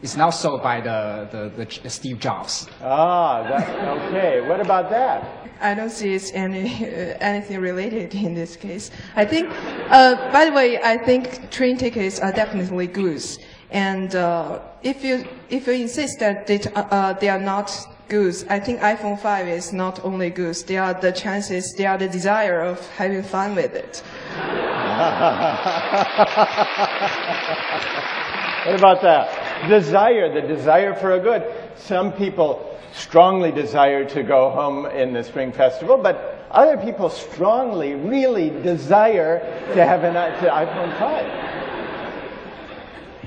[0.00, 2.68] It's now sold by the, the, the Steve Jobs.
[2.82, 4.40] Ah, that, okay.
[4.48, 5.28] What about that?
[5.60, 8.92] I don't see it's any uh, anything related in this case.
[9.16, 9.50] I think,
[9.90, 13.40] uh, by the way, I think train tickets are definitely goods.
[13.72, 17.76] And uh, if you if you insist that they, uh, uh, they are not
[18.08, 20.62] goods, I think iPhone 5 is not only goods.
[20.62, 21.74] They are the chances.
[21.76, 24.00] They are the desire of having fun with it.
[28.68, 29.37] What about that?
[29.66, 31.42] Desire, the desire for a good.
[31.76, 37.94] Some people strongly desire to go home in the Spring Festival, but other people strongly,
[37.94, 39.40] really desire
[39.74, 41.48] to have an to iPhone 5.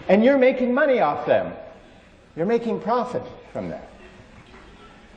[0.10, 1.54] And you're making money off them.
[2.36, 3.90] You're making profit from that.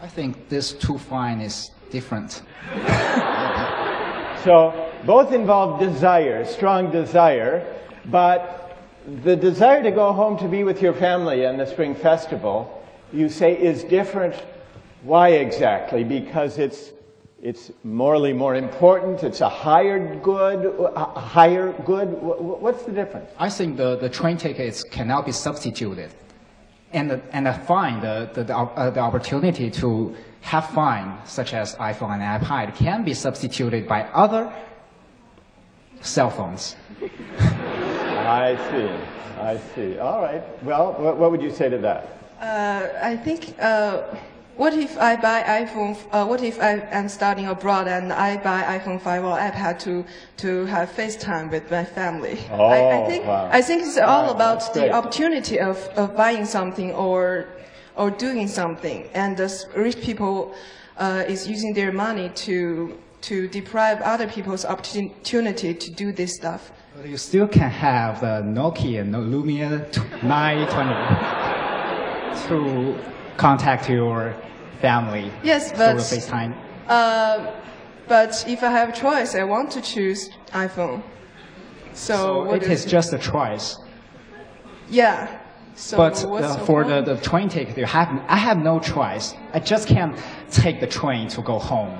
[0.03, 2.43] I think this two fine is different.
[4.45, 7.67] So both involve desire, strong desire,
[8.05, 8.64] but
[9.07, 13.29] the desire to go home to be with your family in the Spring Festival, you
[13.29, 14.35] say, is different.
[15.03, 16.05] Why exactly?
[16.05, 16.93] Because it's
[17.43, 19.23] it's morally more important.
[19.23, 20.75] It's a higher good.
[20.97, 22.09] A higher good.
[22.23, 23.31] What's the difference?
[23.39, 26.11] I think the, the train tickets cannot be substituted,
[26.95, 32.19] and and fine, the the, the, uh, the opportunity to have fun, such as iPhone
[32.19, 34.51] and iPad, can be substituted by other
[36.01, 36.77] cell phones.
[38.27, 39.41] I see.
[39.41, 39.99] I see.
[39.99, 40.43] All right.
[40.65, 42.09] Well, what, what would you say to that?
[42.41, 43.55] Uh, I think.
[43.61, 44.03] Uh,
[44.57, 45.99] what if I buy iPhone?
[46.13, 50.05] Uh, what if I am studying abroad and I buy iPhone 5 or iPad to
[50.37, 52.39] to have FaceTime with my family?
[52.53, 53.49] Oh, I, I think wow.
[53.53, 57.49] I think it's all Wow, about the opportunity of, of buying something or
[57.97, 60.55] or doing something, and the rich people
[60.99, 66.71] uh, is using their money to to deprive other people's opportunity to do this stuff.
[66.97, 69.85] But you still can have the Nokia no- Lumia
[70.23, 72.95] 920 to
[73.37, 74.35] contact your
[74.81, 76.55] family Yes, but through FaceTime.
[76.89, 77.51] uh,
[78.07, 81.03] but if I have a choice, I want to choose iPhone.
[81.95, 83.79] So, So what it is is- just a choice.
[84.89, 85.41] yeah.
[85.77, 89.35] So But uh, the for the, the train ticket, you have, I have no choice.
[89.53, 90.17] I just can't
[90.49, 91.99] take the train to go home.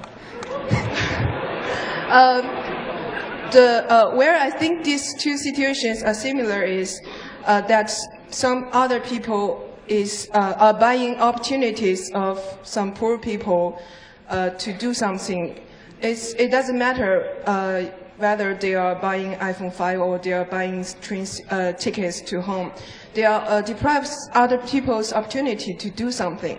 [3.53, 7.01] The uh, where I think these two situations are similar is
[7.45, 7.93] uh, that
[8.31, 13.81] some other people is uh, are buying opportunities of some poor people
[14.29, 15.61] uh, to do something.
[16.01, 17.85] It's, it doesn't matter uh,
[18.17, 22.73] whether they are buying iPhone 5 or they are buying train uh, tickets to home.
[23.15, 26.59] They are deprives other people's opportunity to do something.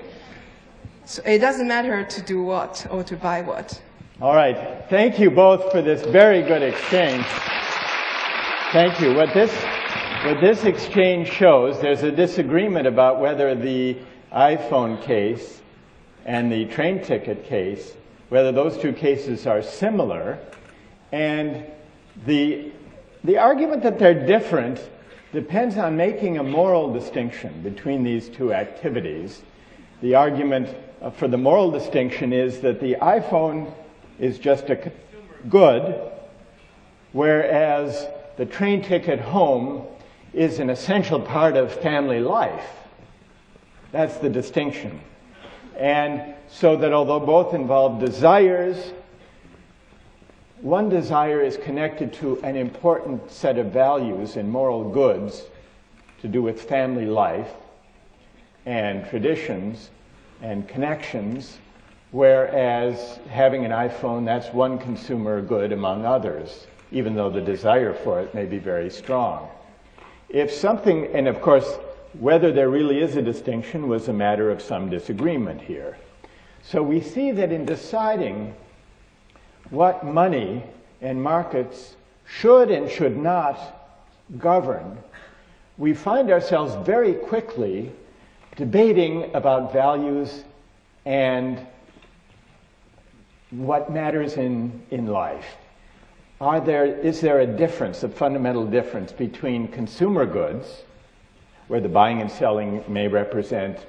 [1.06, 3.82] So it doesn't matter to do what or to buy what.
[4.21, 4.86] All right.
[4.89, 7.25] Thank you both for this very good exchange.
[8.71, 9.13] Thank you.
[9.13, 9.54] What this,
[10.23, 13.97] what this exchange shows, there's a disagreement about whether the
[14.32, 15.62] iPhone case
[16.23, 17.93] and the train ticket case,
[18.30, 20.39] whether those two cases are similar.
[21.12, 21.65] And
[22.25, 22.71] the,
[23.25, 24.80] the argument that they're different
[25.34, 29.41] depends on making a moral distinction between these two activities.
[30.01, 33.73] The argument uh, for the moral distinction is that the iPhone
[34.19, 34.91] is just a
[35.49, 36.12] good,
[37.12, 39.86] whereas the train ticket home
[40.34, 42.67] is an essential part of family life.
[43.91, 44.99] That's the distinction.
[45.78, 48.93] And so that although both involve desires,
[50.62, 55.43] one desire is connected to an important set of values and moral goods
[56.21, 57.51] to do with family life
[58.65, 59.89] and traditions
[60.41, 61.60] and connections,
[62.15, 68.21] whereas having an iPhone, that's one consumer good among others, even though the desire for
[68.21, 69.49] it may be very strong.
[70.30, 71.78] If something, and of course,
[72.17, 75.97] whether there really is a distinction was a matter of some disagreement here.
[76.63, 78.56] So we see that in deciding
[79.69, 80.63] what money
[81.01, 83.60] and markets should and should not
[84.38, 84.97] govern,
[85.78, 87.91] we find ourselves very quickly
[88.56, 90.45] debating about values
[91.04, 91.60] and
[93.58, 95.46] what matters in, in life.
[96.41, 100.84] Are there, is there a difference, a fundamental difference between consumer goods,
[101.68, 103.80] where the buying and selling may represent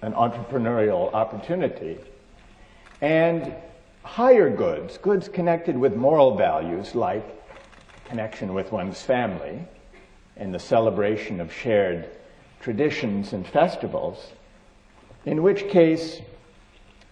[0.00, 1.98] an entrepreneurial opportunity,
[3.00, 3.54] and
[4.02, 7.24] higher goods, goods connected with moral values like
[8.06, 9.64] connection with one's family
[10.36, 12.08] and the celebration of shared
[12.60, 14.32] traditions and festivals,
[15.24, 16.20] in which case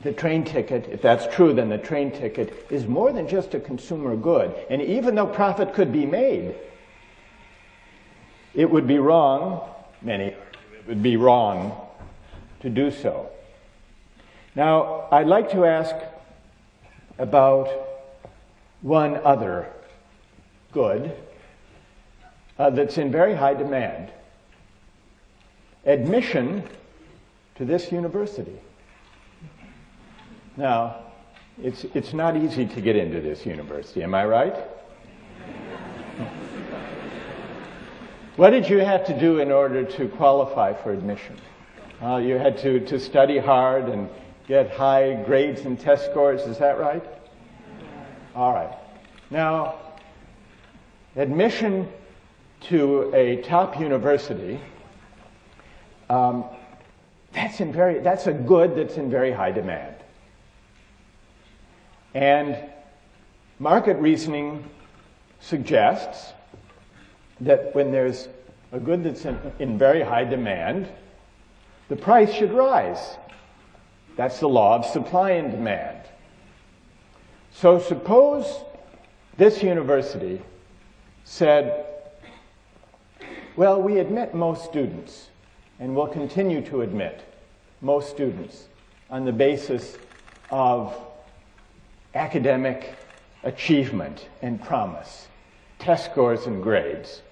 [0.02, 3.60] the train ticket, if that's true, then the train ticket is more than just a
[3.60, 4.54] consumer good.
[4.70, 6.54] And even though profit could be made,
[8.54, 9.68] it would be wrong,
[10.00, 11.76] many, it would be wrong
[12.60, 13.28] to do so.
[14.54, 15.94] Now, I'd like to ask
[17.18, 17.68] about
[18.80, 19.70] one other
[20.72, 21.14] good
[22.58, 24.10] uh, that's in very high demand
[25.84, 26.62] admission
[27.56, 28.58] to this university.
[30.56, 31.04] Now,
[31.62, 34.54] it's, it's not easy to get into this university, am I right?
[38.36, 41.36] What did you have to do in order to qualify for admission?
[42.00, 44.08] Uh, you had to, to study hard and
[44.48, 47.04] get high grades and test scores, is that right?
[48.34, 48.72] All right.
[49.28, 49.74] Now,
[51.16, 51.86] admission
[52.62, 54.58] to a top university,
[56.08, 56.44] um,
[57.32, 59.96] that's, in very, that's a good that's in very high demand.
[62.14, 62.56] And
[63.58, 64.64] market reasoning
[65.40, 66.32] suggests
[67.40, 68.28] that when there's
[68.72, 70.88] a good that's in, in very high demand,
[71.88, 73.16] the price should rise.
[74.16, 75.98] That's the law of supply and demand.
[77.52, 78.64] So suppose
[79.36, 80.40] this university
[81.24, 81.86] said,
[83.56, 85.28] well, we admit most students,
[85.78, 87.24] and we'll continue to admit
[87.80, 88.68] most students
[89.10, 89.96] on the basis
[90.50, 90.94] of
[92.14, 92.94] academic
[93.42, 95.28] achievement and promise,
[95.78, 97.22] test scores and grades.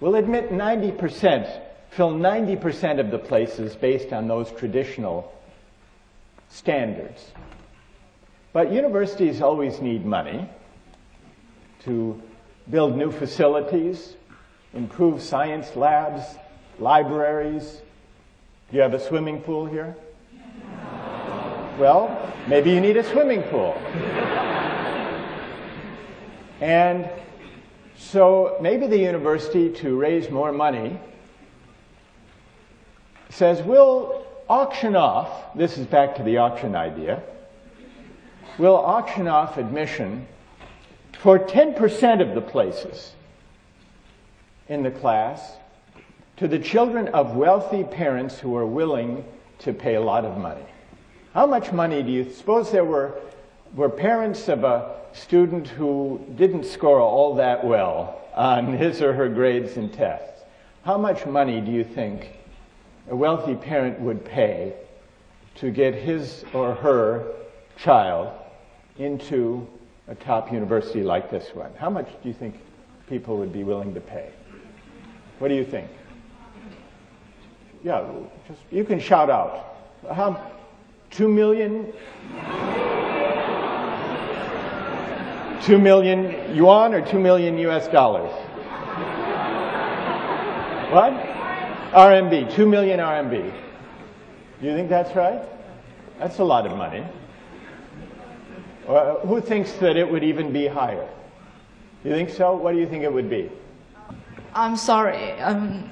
[0.00, 1.60] We'll admit 90%,
[1.90, 5.32] fill 90% of the places based on those traditional
[6.48, 7.32] standards.
[8.52, 10.48] But universities always need money
[11.84, 12.20] to
[12.70, 14.14] build new facilities,
[14.74, 16.22] improve science labs,
[16.78, 17.80] libraries.
[18.70, 19.96] Do you have a swimming pool here?
[21.78, 23.74] Well, maybe you need a swimming pool.
[26.60, 27.08] and
[27.96, 30.98] so maybe the university, to raise more money,
[33.30, 37.22] says we'll auction off, this is back to the auction idea,
[38.58, 40.26] we'll auction off admission
[41.20, 43.12] for 10% of the places
[44.68, 45.52] in the class
[46.38, 49.24] to the children of wealthy parents who are willing
[49.60, 50.66] to pay a lot of money.
[51.38, 53.14] How much money do you suppose there were,
[53.76, 59.28] were parents of a student who didn't score all that well on his or her
[59.28, 60.42] grades and tests?
[60.82, 62.30] How much money do you think
[63.08, 64.74] a wealthy parent would pay
[65.60, 67.32] to get his or her
[67.76, 68.32] child
[68.98, 69.64] into
[70.08, 71.70] a top university like this one?
[71.78, 72.58] How much do you think
[73.08, 74.32] people would be willing to pay?
[75.38, 75.88] What do you think?
[77.84, 78.04] Yeah,
[78.48, 79.76] just you can shout out.
[80.12, 80.57] How,
[81.10, 81.92] two million?
[85.62, 88.32] Two million yuan or two million US dollars?
[90.90, 91.12] What?
[91.92, 93.52] RMB, two million RMB.
[94.60, 95.42] Do you think that's right?
[96.18, 97.04] That's a lot of money.
[99.26, 101.06] Who thinks that it would even be higher?
[102.04, 102.56] You think so?
[102.56, 103.50] What do you think it would be?
[104.54, 105.90] I'm sorry, um,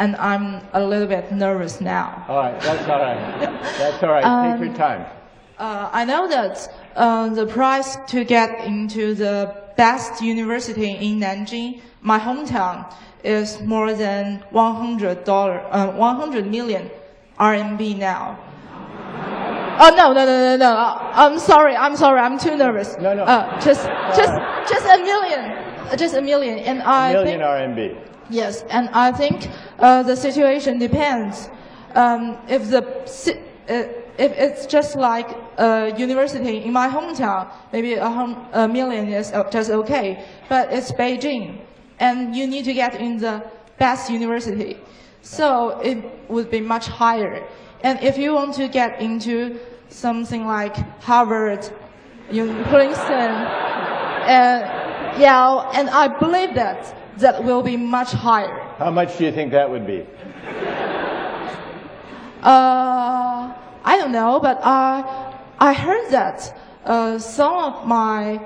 [0.00, 2.24] and I'm a little bit nervous now.
[2.26, 3.40] All right, that's all right.
[3.78, 4.58] That's all right.
[4.58, 5.06] Take your time.
[5.58, 6.54] Uh, I know that
[6.96, 12.90] uh, the price to get into the best university in Nanjing, my hometown,
[13.22, 16.90] is more than 100 dollar, uh, 100 million
[17.38, 18.38] RMB now.
[19.82, 20.72] Oh no no no no no!
[20.76, 22.96] Uh, I'm sorry, I'm sorry, I'm too nervous.
[23.00, 23.24] No, no.
[23.24, 23.84] Uh, just
[24.16, 24.32] just
[24.68, 25.40] just a million,
[25.90, 28.09] Uh, just a million, and I Million think RMB.
[28.30, 31.50] Yes, and I think uh, the situation depends.
[31.94, 32.82] Um, if the
[33.68, 35.28] uh, if it's just like
[35.58, 40.24] a university in my hometown, maybe a, hum- a million is uh, just okay.
[40.48, 41.58] But it's Beijing,
[41.98, 43.42] and you need to get in the
[43.78, 44.78] best university,
[45.22, 47.44] so it would be much higher.
[47.82, 49.58] And if you want to get into
[49.88, 51.68] something like Harvard,
[52.28, 53.32] Princeton,
[54.28, 58.60] and Yale, and I believe that that will be much higher.
[58.78, 60.06] How much do you think that would be?
[62.42, 63.52] Uh,
[63.84, 65.04] I don't know, but I
[65.58, 68.40] I heard that uh, some of my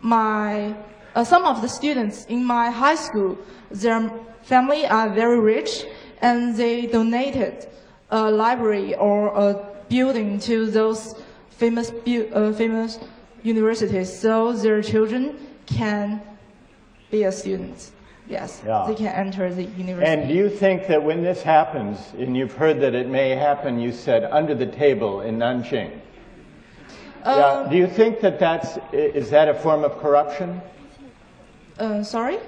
[0.00, 0.74] my
[1.14, 3.36] uh, some of the students in my high school,
[3.70, 4.10] their
[4.42, 5.84] family are very rich,
[6.22, 7.68] and they donated
[8.10, 9.54] a library or a
[9.88, 11.14] building to those
[11.50, 12.98] famous bu- uh, famous
[13.42, 15.36] universities, so their children
[15.66, 16.20] can
[17.12, 17.92] be a student.
[18.26, 18.84] Yes, Yeah.
[18.88, 20.10] they can enter the university.
[20.10, 23.78] And do you think that when this happens, and you've heard that it may happen,
[23.78, 25.90] you said, under the table in Nanjing,
[27.24, 30.60] yeah, do you think that that's, is that a form of corruption?
[31.78, 32.38] uh, sorry.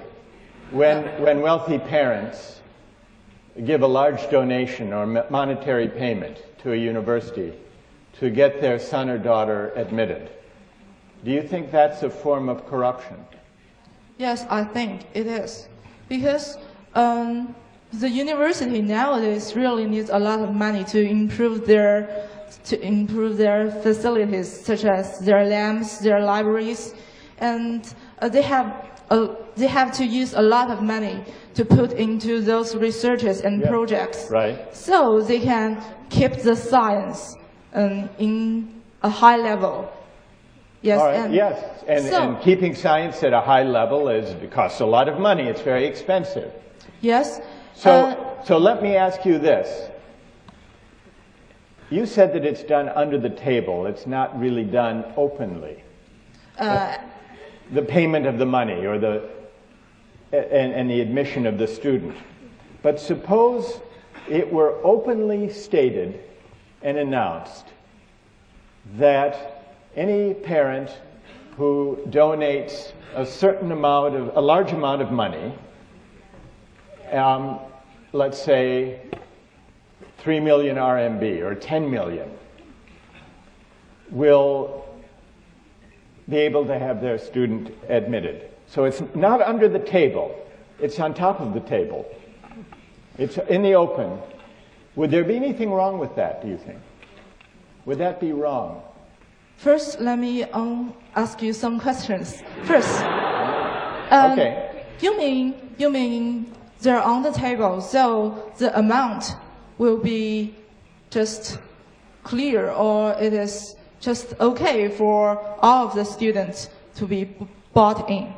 [0.71, 2.61] When, when wealthy parents
[3.65, 7.53] give a large donation or monetary payment to a university
[8.19, 10.29] to get their son or daughter admitted,
[11.23, 13.17] do you think that's a form of corruption?
[14.17, 15.67] Yes, I think it is.
[16.07, 16.57] Because
[16.93, 17.53] um,
[17.91, 22.29] the university nowadays really needs a lot of money to improve their
[22.65, 26.93] to improve their facilities, such as their labs, their libraries,
[27.39, 28.67] and uh, they have
[29.09, 33.61] uh, they have to use a lot of money to put into those researches and
[33.61, 33.69] Yeah.
[33.69, 34.29] projects.
[34.31, 34.57] Right.
[34.75, 37.35] So they can keep the science
[37.73, 39.91] um, in a high level.
[40.85, 41.01] Yes.
[41.01, 44.81] Right, and yes, and, so- and keeping science at a high level is, it costs
[44.81, 46.53] a lot of money, it's very expensive.
[47.01, 47.41] Yes.
[47.73, 49.89] So, uh, so let me ask you this.
[51.89, 55.83] You said that it's done under the table, it's not really done openly.
[56.59, 56.97] uh,
[57.71, 59.27] The payment of the money or the,
[60.31, 62.15] and, and the admission of the student.
[62.83, 63.81] But suppose
[64.29, 66.19] it were openly stated
[66.83, 67.65] and announced
[68.97, 69.54] that
[69.95, 70.89] any parent
[71.57, 75.53] who donates a certain amount of, a large amount of money,
[77.11, 77.59] um,
[78.11, 78.99] let's say
[80.19, 82.29] 3 million RMB or 10 million,
[84.09, 84.85] will
[86.27, 88.49] be able to have their student admitted.
[88.67, 90.35] So it's not under the table,
[90.79, 92.05] it's on top of the table.
[93.17, 94.19] It's in the open.
[94.95, 96.79] Would there be anything wrong with that, do you think?
[97.85, 98.81] Would that be wrong?
[99.57, 102.43] First, let me um, ask you some questions.
[102.63, 103.03] First,
[104.11, 104.71] um, Okay.
[105.01, 109.35] You mean you mean they're on the table, so the amount
[109.77, 110.55] will be
[111.09, 111.59] just
[112.23, 118.09] clear, or it is just okay for all of the students to be b- bought
[118.09, 118.33] in?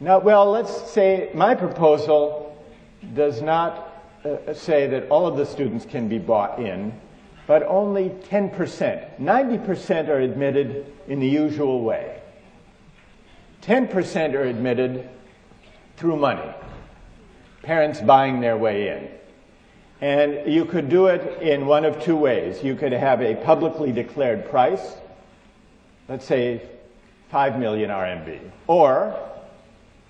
[0.00, 2.56] Now, well, let's say my proposal
[3.14, 3.92] does not
[4.24, 6.92] uh, say that all of the students can be bought in,
[7.46, 9.20] but only 10%.
[9.20, 12.20] 90% are admitted in the usual way.
[13.62, 15.08] 10% are admitted
[15.96, 16.54] through money,
[17.62, 19.08] parents buying their way in.
[20.00, 22.64] And you could do it in one of two ways.
[22.64, 24.94] You could have a publicly declared price,
[26.08, 26.62] let's say
[27.30, 29.14] 5 million RMB, or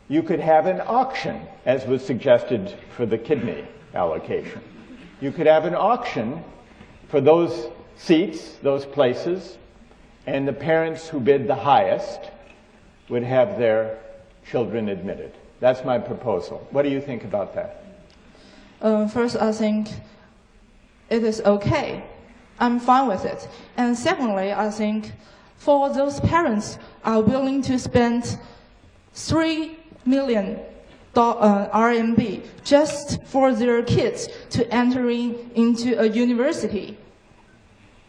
[0.08, 3.64] you could have an auction, as was suggested for the kidney
[3.94, 4.60] allocation.
[5.20, 6.42] You could have an auction
[7.10, 9.58] for those seats, those places,
[10.26, 12.20] and the parents who bid the highest
[13.08, 13.98] would have their
[14.48, 15.32] children admitted.
[15.58, 16.66] That's my proposal.
[16.70, 17.84] What do you think about that?
[18.80, 19.88] Uh, first, I think
[21.10, 22.04] it is okay.
[22.58, 23.48] I'm fine with it.
[23.76, 25.12] And secondly, I think
[25.56, 28.38] for those parents are willing to spend
[29.12, 30.60] three million
[31.14, 36.96] RMB just for their kids to entering into a university.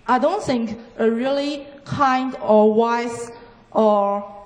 [0.07, 3.31] I don't think a really kind or wise
[3.71, 4.41] or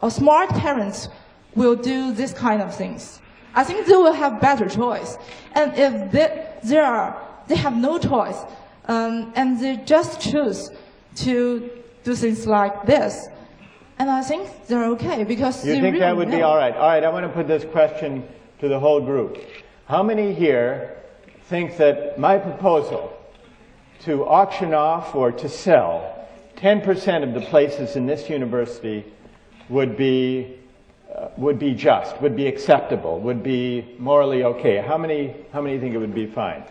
[0.00, 1.08] or smart parents
[1.54, 3.20] will do this kind of things.
[3.54, 5.16] I think they will have better choice.
[5.52, 7.16] And if they, they are,
[7.48, 8.36] they have no choice,
[8.86, 10.70] um, and they just choose
[11.16, 11.70] to
[12.04, 13.28] do things like this,
[13.98, 16.74] and I think they're okay because You think that would be all right?
[16.74, 18.26] All right, I want to put this question
[18.60, 19.38] to the whole group.
[19.86, 20.96] How many here
[21.44, 23.16] think that my proposal
[24.00, 29.04] to auction off or to sell 10% of the places in this university
[29.68, 30.58] would be,
[31.14, 34.78] uh, would be just, would be acceptable, would be morally okay?
[34.78, 36.64] How many, how many think it would be fine?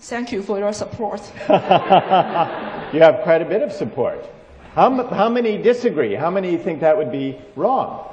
[0.00, 1.20] Thank you for your support.
[2.92, 4.24] You have quite a bit of support.
[4.76, 6.14] How, how many disagree?
[6.14, 8.12] How many think that would be wrong?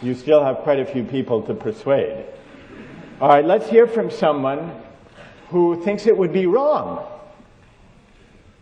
[0.00, 2.24] You still have quite a few people to persuade.
[3.20, 4.70] All right, let's hear from someone
[5.48, 7.04] who thinks it would be wrong.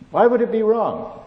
[0.09, 1.20] Why would it be wrong?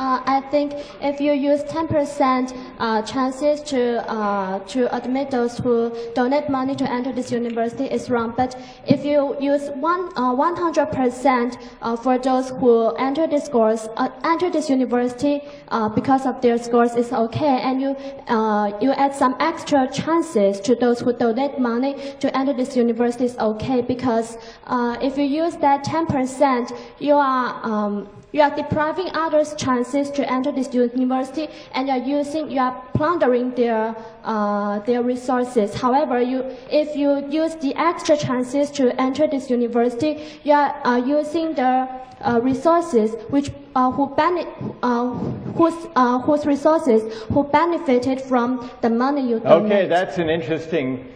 [0.00, 0.72] Uh, I think
[1.02, 6.90] if you use 10% uh, chances to uh, to admit those who donate money to
[6.90, 8.32] enter this university is wrong.
[8.34, 14.08] But if you use one uh, 100% uh, for those who enter this course, uh,
[14.24, 17.90] enter this university uh, because of their scores is okay, and you
[18.28, 23.26] uh, you add some extra chances to those who donate money to enter this university
[23.26, 29.10] is okay because uh, if you use that 10%, you are um, you are depriving
[29.14, 34.78] others chances to enter this university, and you are using, you are plundering their uh,
[34.80, 35.74] their resources.
[35.74, 40.96] However, you if you use the extra chances to enter this university, you are uh,
[40.96, 41.88] using the
[42.20, 45.14] uh, resources which uh, who uh,
[45.54, 49.72] whose uh, whose resources who benefited from the money you donate.
[49.72, 51.06] Okay, that's an interesting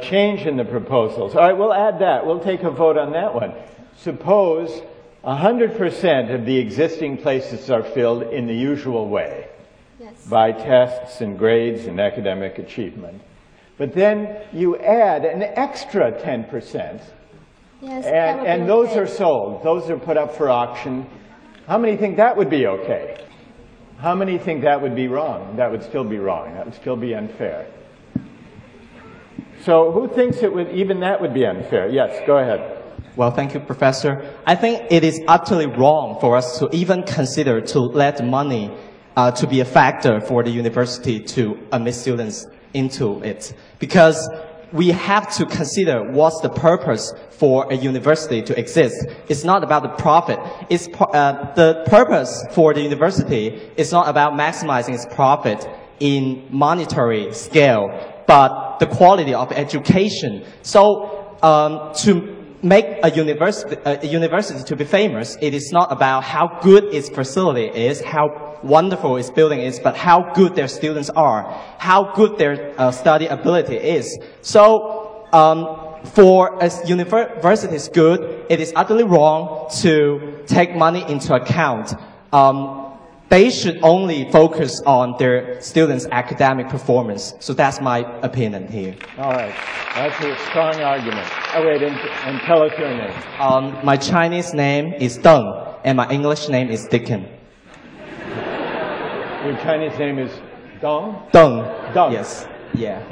[0.00, 1.34] change in the proposals.
[1.34, 2.24] All right, we'll add that.
[2.24, 3.52] We'll take a vote on that one.
[3.96, 4.82] Suppose
[5.26, 9.48] 100% of the existing places are filled in the usual way
[9.98, 10.26] Yes.
[10.26, 13.22] by tests and grades and academic achievement.
[13.76, 17.00] But then you add an extra 10%,
[17.80, 19.00] Yes, and, and those okay.
[19.00, 19.64] are sold.
[19.64, 21.06] Those are put up for auction.
[21.66, 23.24] How many think that would be okay?
[23.98, 25.56] How many think that would be wrong?
[25.56, 26.54] That would still be wrong.
[26.54, 27.66] That would still be unfair.
[29.62, 31.88] So who thinks it would, even that would be unfair?
[31.88, 32.75] Yes, go ahead.
[33.16, 34.34] Well, thank you, Professor.
[34.46, 38.70] I think it is utterly wrong for us to even consider to let money
[39.16, 43.54] uh, to be a factor for the university to admit students into it.
[43.78, 44.28] Because
[44.72, 49.06] we have to consider what's the purpose for a university to exist.
[49.28, 50.38] It's not about the profit.
[50.68, 55.66] It's, uh, the purpose for the university is not about maximizing its profit
[56.00, 57.88] in monetary scale,
[58.26, 60.44] but the quality of education.
[60.62, 62.35] So um, to
[62.66, 67.08] make a university, a university to be famous, it is not about how good its
[67.08, 71.42] facility is, how wonderful its building is, but how good their students are,
[71.78, 74.18] how good their uh, study ability is.
[74.42, 75.82] So, um,
[76.14, 81.94] for a university's good, it is utterly wrong to take money into account.
[82.32, 82.85] Um,
[83.28, 87.34] they should only focus on their students' academic performance.
[87.40, 88.94] So that's my opinion here.
[89.18, 89.54] All right.
[89.94, 91.26] That's a strong argument.
[91.54, 93.12] Oh, wait, and, and tell us your name.
[93.40, 97.26] Um, my Chinese name is Deng, and my English name is Dickon.
[99.44, 100.30] Your Chinese name is
[100.80, 101.28] Dong?
[101.32, 101.92] Deng.
[101.94, 102.12] Deng.
[102.12, 102.46] Yes.
[102.74, 103.02] Yeah.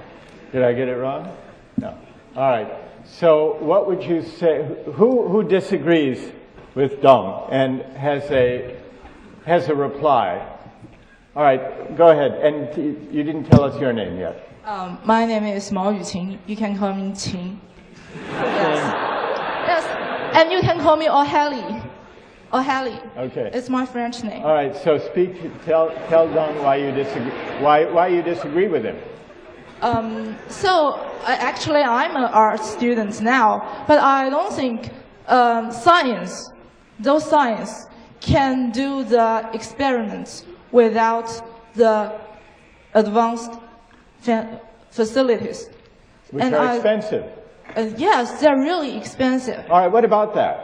[0.53, 1.37] Did I get it wrong?
[1.77, 1.97] No.
[2.37, 2.73] All right.
[3.05, 6.33] So what would you say, who, who disagrees
[6.75, 8.77] with Dong and has a
[9.45, 10.51] has a reply.
[11.37, 12.33] All right, go ahead.
[12.33, 14.49] And you didn't tell us your name yet.
[14.65, 16.39] Um, my name is Mao Yuqing.
[16.47, 17.59] You can call me Qing.
[18.31, 18.79] Yes.
[19.67, 20.35] yes.
[20.35, 21.83] And you can call me O'Halley.
[22.53, 22.99] O'Halley.
[23.17, 23.51] Okay.
[23.53, 24.43] It's my French name.
[24.45, 25.35] All right, so speak,
[25.65, 28.97] tell, tell Dong why you disagree, why, why you disagree with him.
[29.83, 34.91] Um, so, uh, actually, I'm an art student now, but I don't think
[35.27, 36.49] um, science,
[37.01, 37.87] those science,
[38.25, 41.29] can do the experiments without
[41.75, 42.19] the
[42.95, 43.53] advanced
[44.21, 44.61] fa
[44.91, 45.69] facilities.
[46.31, 47.25] Which and are I, expensive.
[47.77, 49.61] Uh, yes, they're really expensive.
[49.71, 50.55] All right, what about that?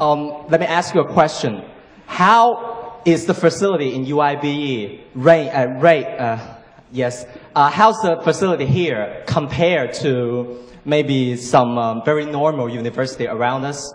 [0.00, 1.64] Um, let me ask you a question.
[2.06, 6.38] How is the facility in UIBE rate, uh, rate uh,
[6.92, 13.64] yes, uh, how's the facility here compared to maybe some um, very normal university around
[13.64, 13.94] us?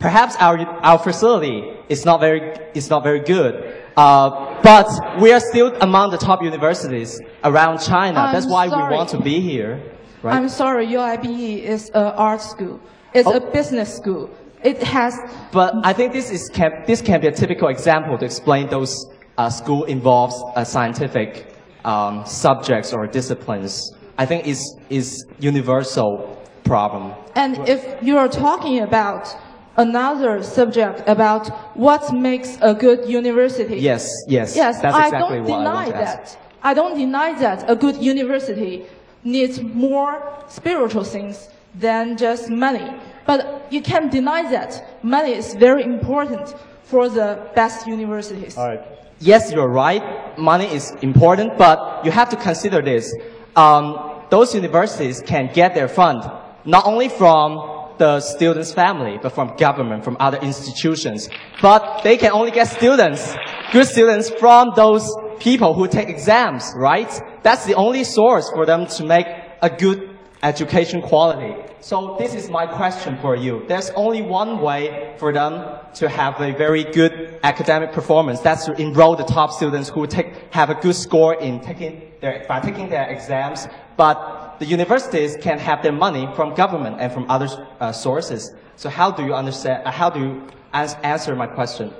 [0.00, 4.88] Perhaps our, our facility is not very, is not very good, uh, but
[5.20, 8.18] we are still among the top universities around China.
[8.18, 8.90] I'm That's why sorry.
[8.90, 9.82] we want to be here.
[10.22, 10.34] Right?
[10.34, 12.80] I'm sorry, UIBE is an art school.
[13.12, 13.36] It's oh.
[13.36, 14.30] a business school.
[14.64, 15.18] It has.
[15.52, 19.06] But I think this is can, this can be a typical example to explain those
[19.36, 23.92] uh, school involves uh, scientific um, subjects or disciplines.
[24.16, 27.14] I think is is universal problem.
[27.34, 29.34] And if you are talking about
[29.76, 33.76] another subject about what makes a good university.
[33.76, 34.56] Yes, yes.
[34.56, 36.38] Yes, That's exactly I don't deny I that.
[36.62, 38.86] I don't deny that a good university
[39.24, 42.92] needs more spiritual things than just money.
[43.26, 46.54] But you can't deny that money is very important
[46.84, 48.56] for the best universities.
[48.58, 48.82] All right.
[49.20, 50.02] Yes, you're right.
[50.38, 53.14] Money is important, but you have to consider this.
[53.54, 56.22] Um, those universities can get their fund
[56.64, 61.28] not only from the student's family, but from government, from other institutions.
[61.60, 63.36] But they can only get students,
[63.72, 65.06] good students from those
[65.38, 67.12] people who take exams, right?
[67.42, 69.26] That's the only source for them to make
[69.60, 71.54] a good education quality.
[71.80, 73.64] So this is my question for you.
[73.68, 75.52] There's only one way for them
[75.94, 78.40] to have a very good academic performance.
[78.40, 82.46] That's to enroll the top students who take, have a good score in taking their,
[82.48, 83.68] by taking their exams.
[83.98, 87.48] But the universities can have their money from government and from other
[87.80, 88.52] uh, sources.
[88.76, 91.92] So how do you understand, uh, how do you ans answer my question?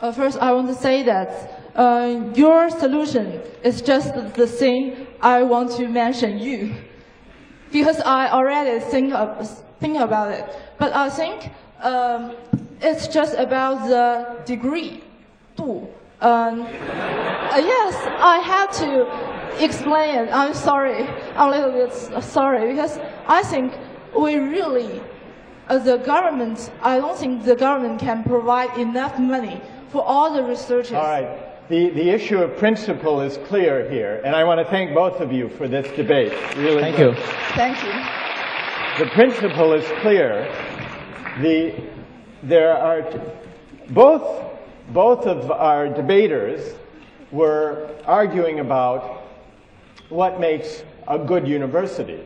[0.00, 1.28] Uh, first, I want to say that
[1.76, 6.74] uh, your solution is just the thing I want to mention you.
[7.70, 10.44] Because I already think, of, think about it.
[10.78, 11.50] But I think
[11.82, 12.34] um,
[12.80, 15.02] it's just about the degree.
[15.56, 15.88] 度.
[16.20, 16.54] Uh,
[17.56, 20.28] yes, I had to explain.
[20.32, 21.06] I'm sorry.
[21.36, 23.72] I'm a little bit sorry because I think
[24.16, 25.00] we really,
[25.68, 30.42] as the government, I don't think the government can provide enough money for all the
[30.42, 30.92] researchers.
[30.92, 31.68] All right.
[31.68, 35.32] The, the issue of principle is clear here, and I want to thank both of
[35.32, 36.32] you for this debate.
[36.56, 37.16] Really thank good.
[37.16, 37.22] you.
[37.56, 39.04] Thank you.
[39.04, 40.48] The principle is clear.
[41.42, 41.74] The,
[42.44, 43.02] there are
[43.90, 44.44] both,
[44.90, 46.76] both of our debaters
[47.32, 49.25] were arguing about
[50.08, 52.20] what makes a good university.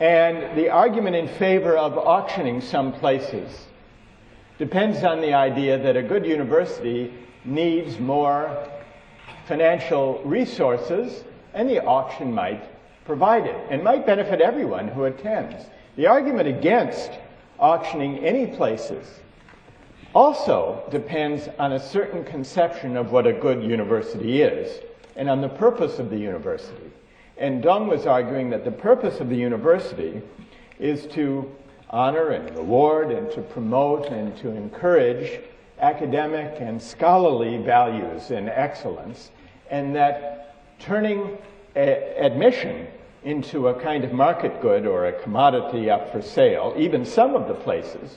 [0.00, 3.66] And the argument in favor of auctioning some places
[4.58, 7.12] depends on the idea that a good university
[7.44, 8.68] needs more
[9.46, 11.24] financial resources,
[11.54, 12.62] and the auction might
[13.04, 15.66] provide it and might benefit everyone who attends.
[15.96, 17.10] The argument against
[17.58, 19.06] auctioning any places
[20.14, 24.80] also depends on a certain conception of what a good university is
[25.16, 26.90] and on the purpose of the university.
[27.38, 30.22] And Dong was arguing that the purpose of the university
[30.78, 31.50] is to
[31.90, 35.40] honor and reward and to promote and to encourage
[35.80, 39.30] academic and scholarly values and excellence,
[39.70, 41.36] and that turning
[41.74, 42.86] admission
[43.24, 47.48] into a kind of market good or a commodity up for sale, even some of
[47.48, 48.16] the places,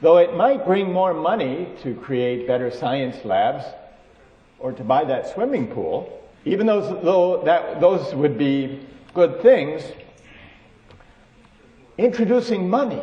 [0.00, 3.64] though it might bring more money to create better science labs
[4.62, 8.80] or to buy that swimming pool, even though that, those would be
[9.12, 9.82] good things,
[11.98, 13.02] introducing money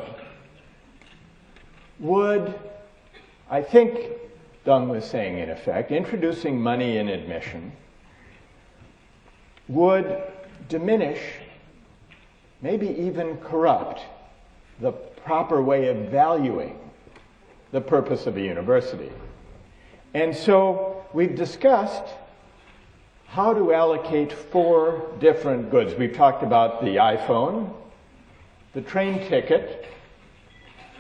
[1.99, 2.57] would,
[3.49, 3.99] I think
[4.66, 7.72] Dong was saying in effect, introducing money in admission
[9.68, 10.24] would
[10.68, 11.20] diminish,
[12.62, 14.01] maybe even corrupt,
[14.80, 16.80] the proper way of valuing
[17.72, 19.12] the purpose of a university.
[20.14, 22.03] And so we've discussed
[23.28, 25.93] how to allocate four different goods.
[25.95, 27.72] We've talked about the iPhone,
[28.74, 29.86] the train ticket,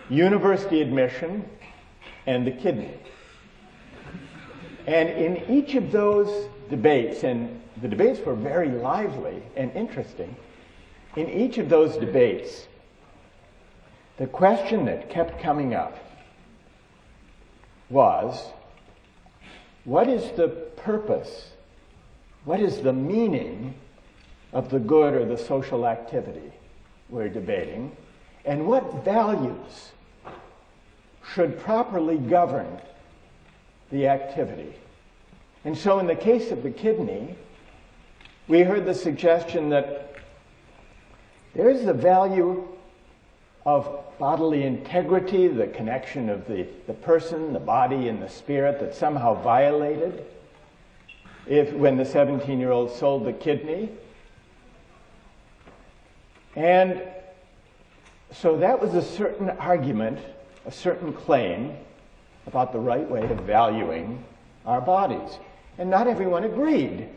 [0.09, 1.43] university admission,
[2.27, 2.93] and the kidney.
[4.85, 10.35] And in each of those debates, and the debates were very lively and interesting,
[11.15, 12.67] in each of those debates,
[14.17, 15.97] the question that kept coming up
[17.89, 18.51] was
[19.85, 21.51] what is the purpose,
[22.45, 23.73] what is the meaning
[24.53, 26.51] of the good or the social activity
[27.09, 27.95] we're debating,
[28.45, 29.91] and what values
[31.33, 32.79] should properly govern
[33.91, 34.73] the activity?
[35.65, 37.35] And so, in the case of the kidney,
[38.47, 40.15] we heard the suggestion that
[41.53, 42.67] there is the value
[43.65, 48.97] of bodily integrity, the connection of the, the person, the body, and the spirit that's
[48.97, 50.25] somehow violated
[51.47, 53.89] if when the 17 year old sold the kidney.
[56.55, 57.01] And
[58.31, 60.19] so that was a certain argument,
[60.65, 61.75] a certain claim
[62.45, 64.23] about the right way of valuing
[64.65, 65.37] our bodies.
[65.77, 67.07] And not everyone agreed.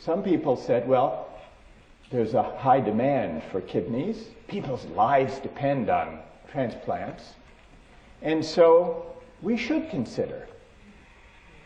[0.00, 1.27] Some people said, well,
[2.10, 4.28] there's a high demand for kidneys.
[4.46, 7.34] People's lives depend on transplants.
[8.22, 10.48] And so we should consider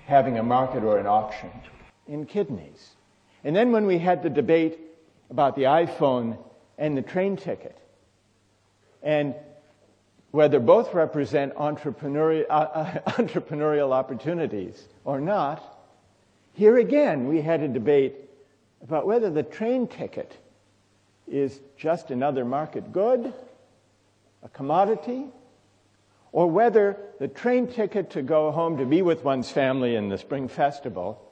[0.06, 1.50] having a market or an auction
[2.08, 2.90] in kidneys.
[3.44, 4.78] And then when we had the debate
[5.30, 6.36] about the iPhone
[6.76, 7.78] and the train ticket,
[9.02, 9.34] and
[10.32, 15.78] whether both represent entrepreneurial, uh, uh, entrepreneurial opportunities or not,
[16.52, 18.21] here again we had a debate
[18.82, 20.36] about whether the train ticket
[21.28, 23.32] is just another market good,
[24.42, 25.26] a commodity,
[26.32, 30.18] or whether the train ticket to go home to be with one's family in the
[30.18, 31.22] spring festival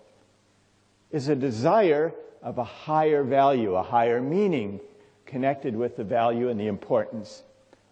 [1.10, 4.80] is a desire of a higher value, a higher meaning
[5.26, 7.42] connected with the value and the importance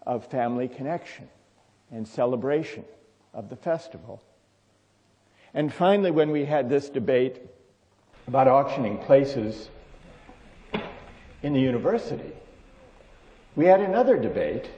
[0.07, 1.29] of family connection
[1.91, 2.85] and celebration
[3.35, 4.23] of the festival.
[5.55, 7.41] And finally, when we had this debate
[8.29, 9.71] about auctioning places
[11.43, 12.33] in the university,
[13.57, 14.69] we had another debate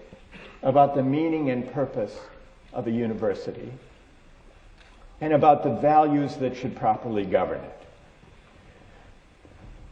[0.63, 2.17] about the meaning and purpose
[2.73, 3.73] of a university
[5.21, 7.83] and about the values that should properly govern it.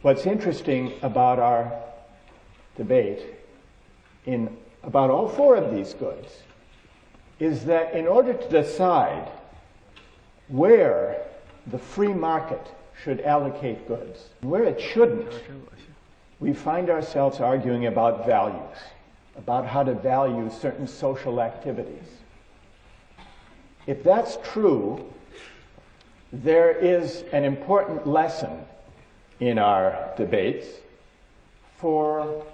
[0.03, 1.83] What's interesting about our
[2.77, 3.25] debate
[4.25, 6.31] in about all four of these goods
[7.41, 9.29] is that in order to decide
[10.47, 11.21] where
[11.67, 12.65] the free market
[13.03, 15.31] should allocate goods, where it shouldn't,
[16.39, 18.77] we find ourselves arguing about values,
[19.37, 22.03] about how to value certain social activities.
[23.87, 25.05] If that's true,
[26.31, 28.65] there is an important lesson
[29.39, 30.67] in our debates
[31.77, 32.45] for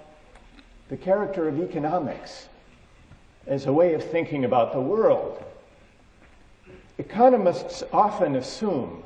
[0.88, 2.48] the character of economics
[3.46, 5.42] as a way of thinking about the world.
[6.98, 9.02] Economists often assume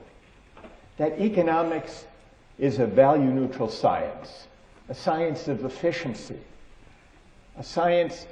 [1.01, 2.05] that economics
[2.59, 4.47] is a value neutral science,
[4.91, 6.39] a science of efficiency,
[7.57, 8.27] a science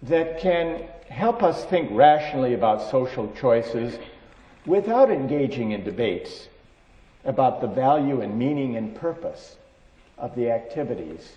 [0.00, 3.98] that can help us think rationally about social choices
[4.64, 6.48] without engaging in debates
[7.26, 9.58] about the value and meaning and purpose
[10.16, 11.32] of the activities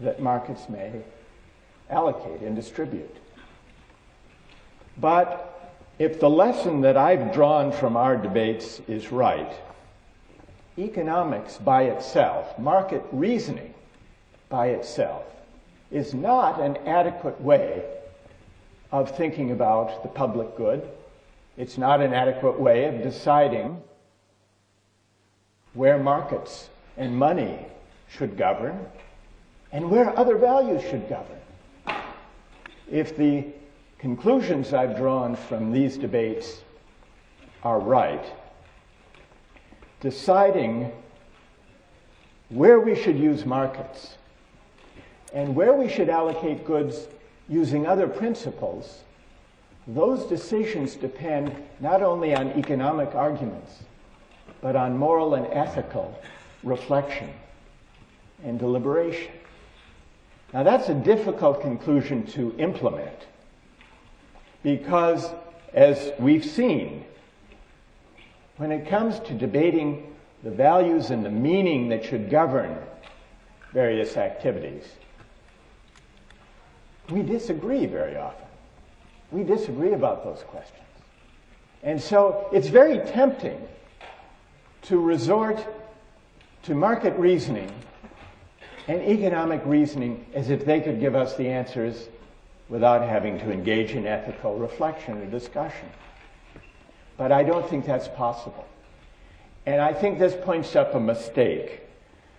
[0.00, 1.02] that markets may
[1.90, 3.16] allocate and distribute.
[4.96, 5.51] But
[6.02, 9.52] if the lesson that I've drawn from our debates is right,
[10.76, 13.72] economics by itself, market reasoning
[14.48, 15.22] by itself,
[15.92, 17.84] is not an adequate way
[18.90, 20.88] of thinking about the public good.
[21.56, 23.80] It's not an adequate way of deciding
[25.72, 27.64] where markets and money
[28.08, 28.86] should govern
[29.70, 31.38] and where other values should govern.
[32.90, 33.46] If the
[34.02, 36.62] conclusions I've drawn from these debates
[37.62, 38.24] are right,
[40.00, 40.90] deciding
[42.48, 44.18] where we should use markets
[45.32, 47.06] and where we should allocate goods
[47.48, 49.04] using other principles,
[49.86, 53.84] those decisions depend not only on economic arguments,
[54.60, 56.20] but on moral and ethical
[56.64, 57.30] reflection
[58.42, 59.30] and deliberation.
[60.52, 63.26] Now, that's a difficult conclusion to implement
[64.62, 65.28] because,
[65.74, 67.04] as we've seen,
[68.56, 72.76] when it comes to debating the values and the meaning that should govern
[73.72, 74.84] various activities,
[77.10, 78.46] we disagree very often.
[79.30, 80.78] We disagree about those questions.
[81.82, 83.60] And so it's very tempting
[84.82, 85.64] to resort
[86.64, 87.72] to market reasoning
[88.88, 92.08] and economic reasoning as if they could give us the answers
[92.72, 95.86] without having to engage in ethical reflection or discussion.
[97.18, 98.64] But I don't think that's possible.
[99.66, 101.82] And I think this points up a mistake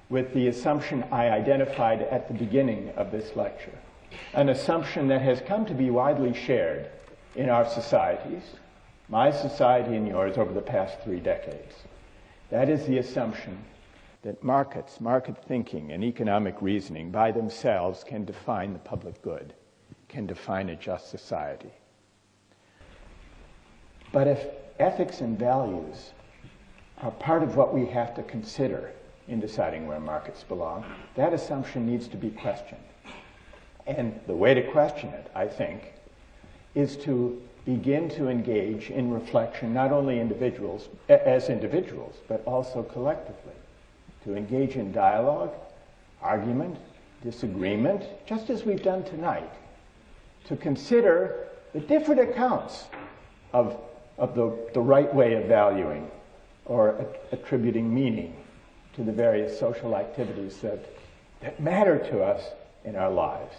[0.10, 3.78] with the assumption I identified at the beginning of this lecture,
[4.34, 6.90] an assumption that has come to be widely shared
[7.36, 8.42] in our societies,
[9.10, 11.76] my society and yours, over the past three decades.
[12.50, 13.56] That is the assumption
[14.24, 19.54] that markets, market thinking, and economic reasoning by themselves can define the public good,
[20.14, 21.74] can define a just society.
[24.12, 24.46] But if
[24.78, 26.12] ethics and values
[27.02, 28.92] are part of what we have to consider
[29.28, 30.86] in deciding where markets belong,
[31.16, 32.84] that assumption needs to be questioned.
[33.88, 35.94] And the way to question it, I think,
[36.76, 43.54] is to begin to engage in reflection, not only individuals as individuals, but also collectively
[44.26, 45.54] to engage in dialogue,
[46.22, 46.78] argument,
[47.24, 49.52] disagreement, just as we've done tonight,
[50.46, 52.86] to consider the different accounts
[53.54, 53.78] of,
[54.18, 56.10] of the, the right way of valuing
[56.66, 58.36] or attributing meaning
[58.96, 60.86] to the various social activities that,
[61.42, 62.44] that matter to us
[62.86, 63.56] in our lives.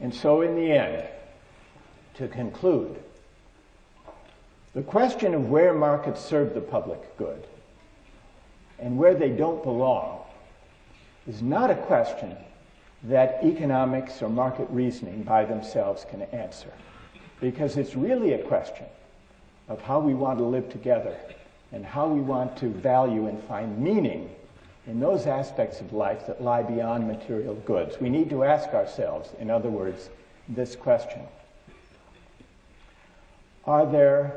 [0.00, 1.08] And so, in the end,
[2.14, 2.98] to conclude,
[4.74, 7.46] the question of where markets serve the public good
[8.78, 10.22] and where they don't belong
[11.28, 12.36] is not a question
[13.04, 16.72] that economics or market reasoning by themselves can answer.
[17.40, 18.86] Because it's really a question
[19.68, 21.14] of how we want to live together
[21.72, 24.30] and how we want to value and find meaning
[24.86, 28.00] in those aspects of life that lie beyond material goods.
[28.00, 30.10] We need to ask ourselves, in other words,
[30.48, 31.22] this question
[33.64, 34.34] Are there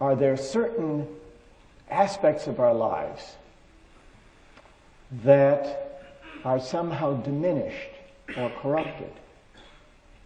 [0.00, 1.06] are there certain
[1.88, 3.36] aspects of our lives
[5.22, 6.02] that
[6.44, 7.90] are somehow diminished
[8.36, 9.12] or corrupted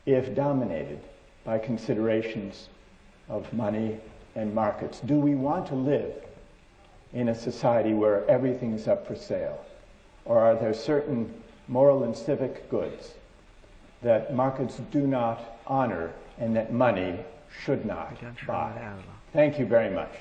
[0.07, 1.01] if dominated
[1.45, 2.68] by considerations
[3.28, 3.99] of money
[4.34, 5.01] and markets?
[5.01, 6.14] Do we want to live
[7.12, 9.64] in a society where everything is up for sale?
[10.24, 11.32] Or are there certain
[11.68, 13.14] moral and civic goods
[14.03, 17.18] that markets do not honor and that money
[17.64, 18.16] should not
[18.47, 18.72] buy?
[19.32, 20.12] Thank you very much.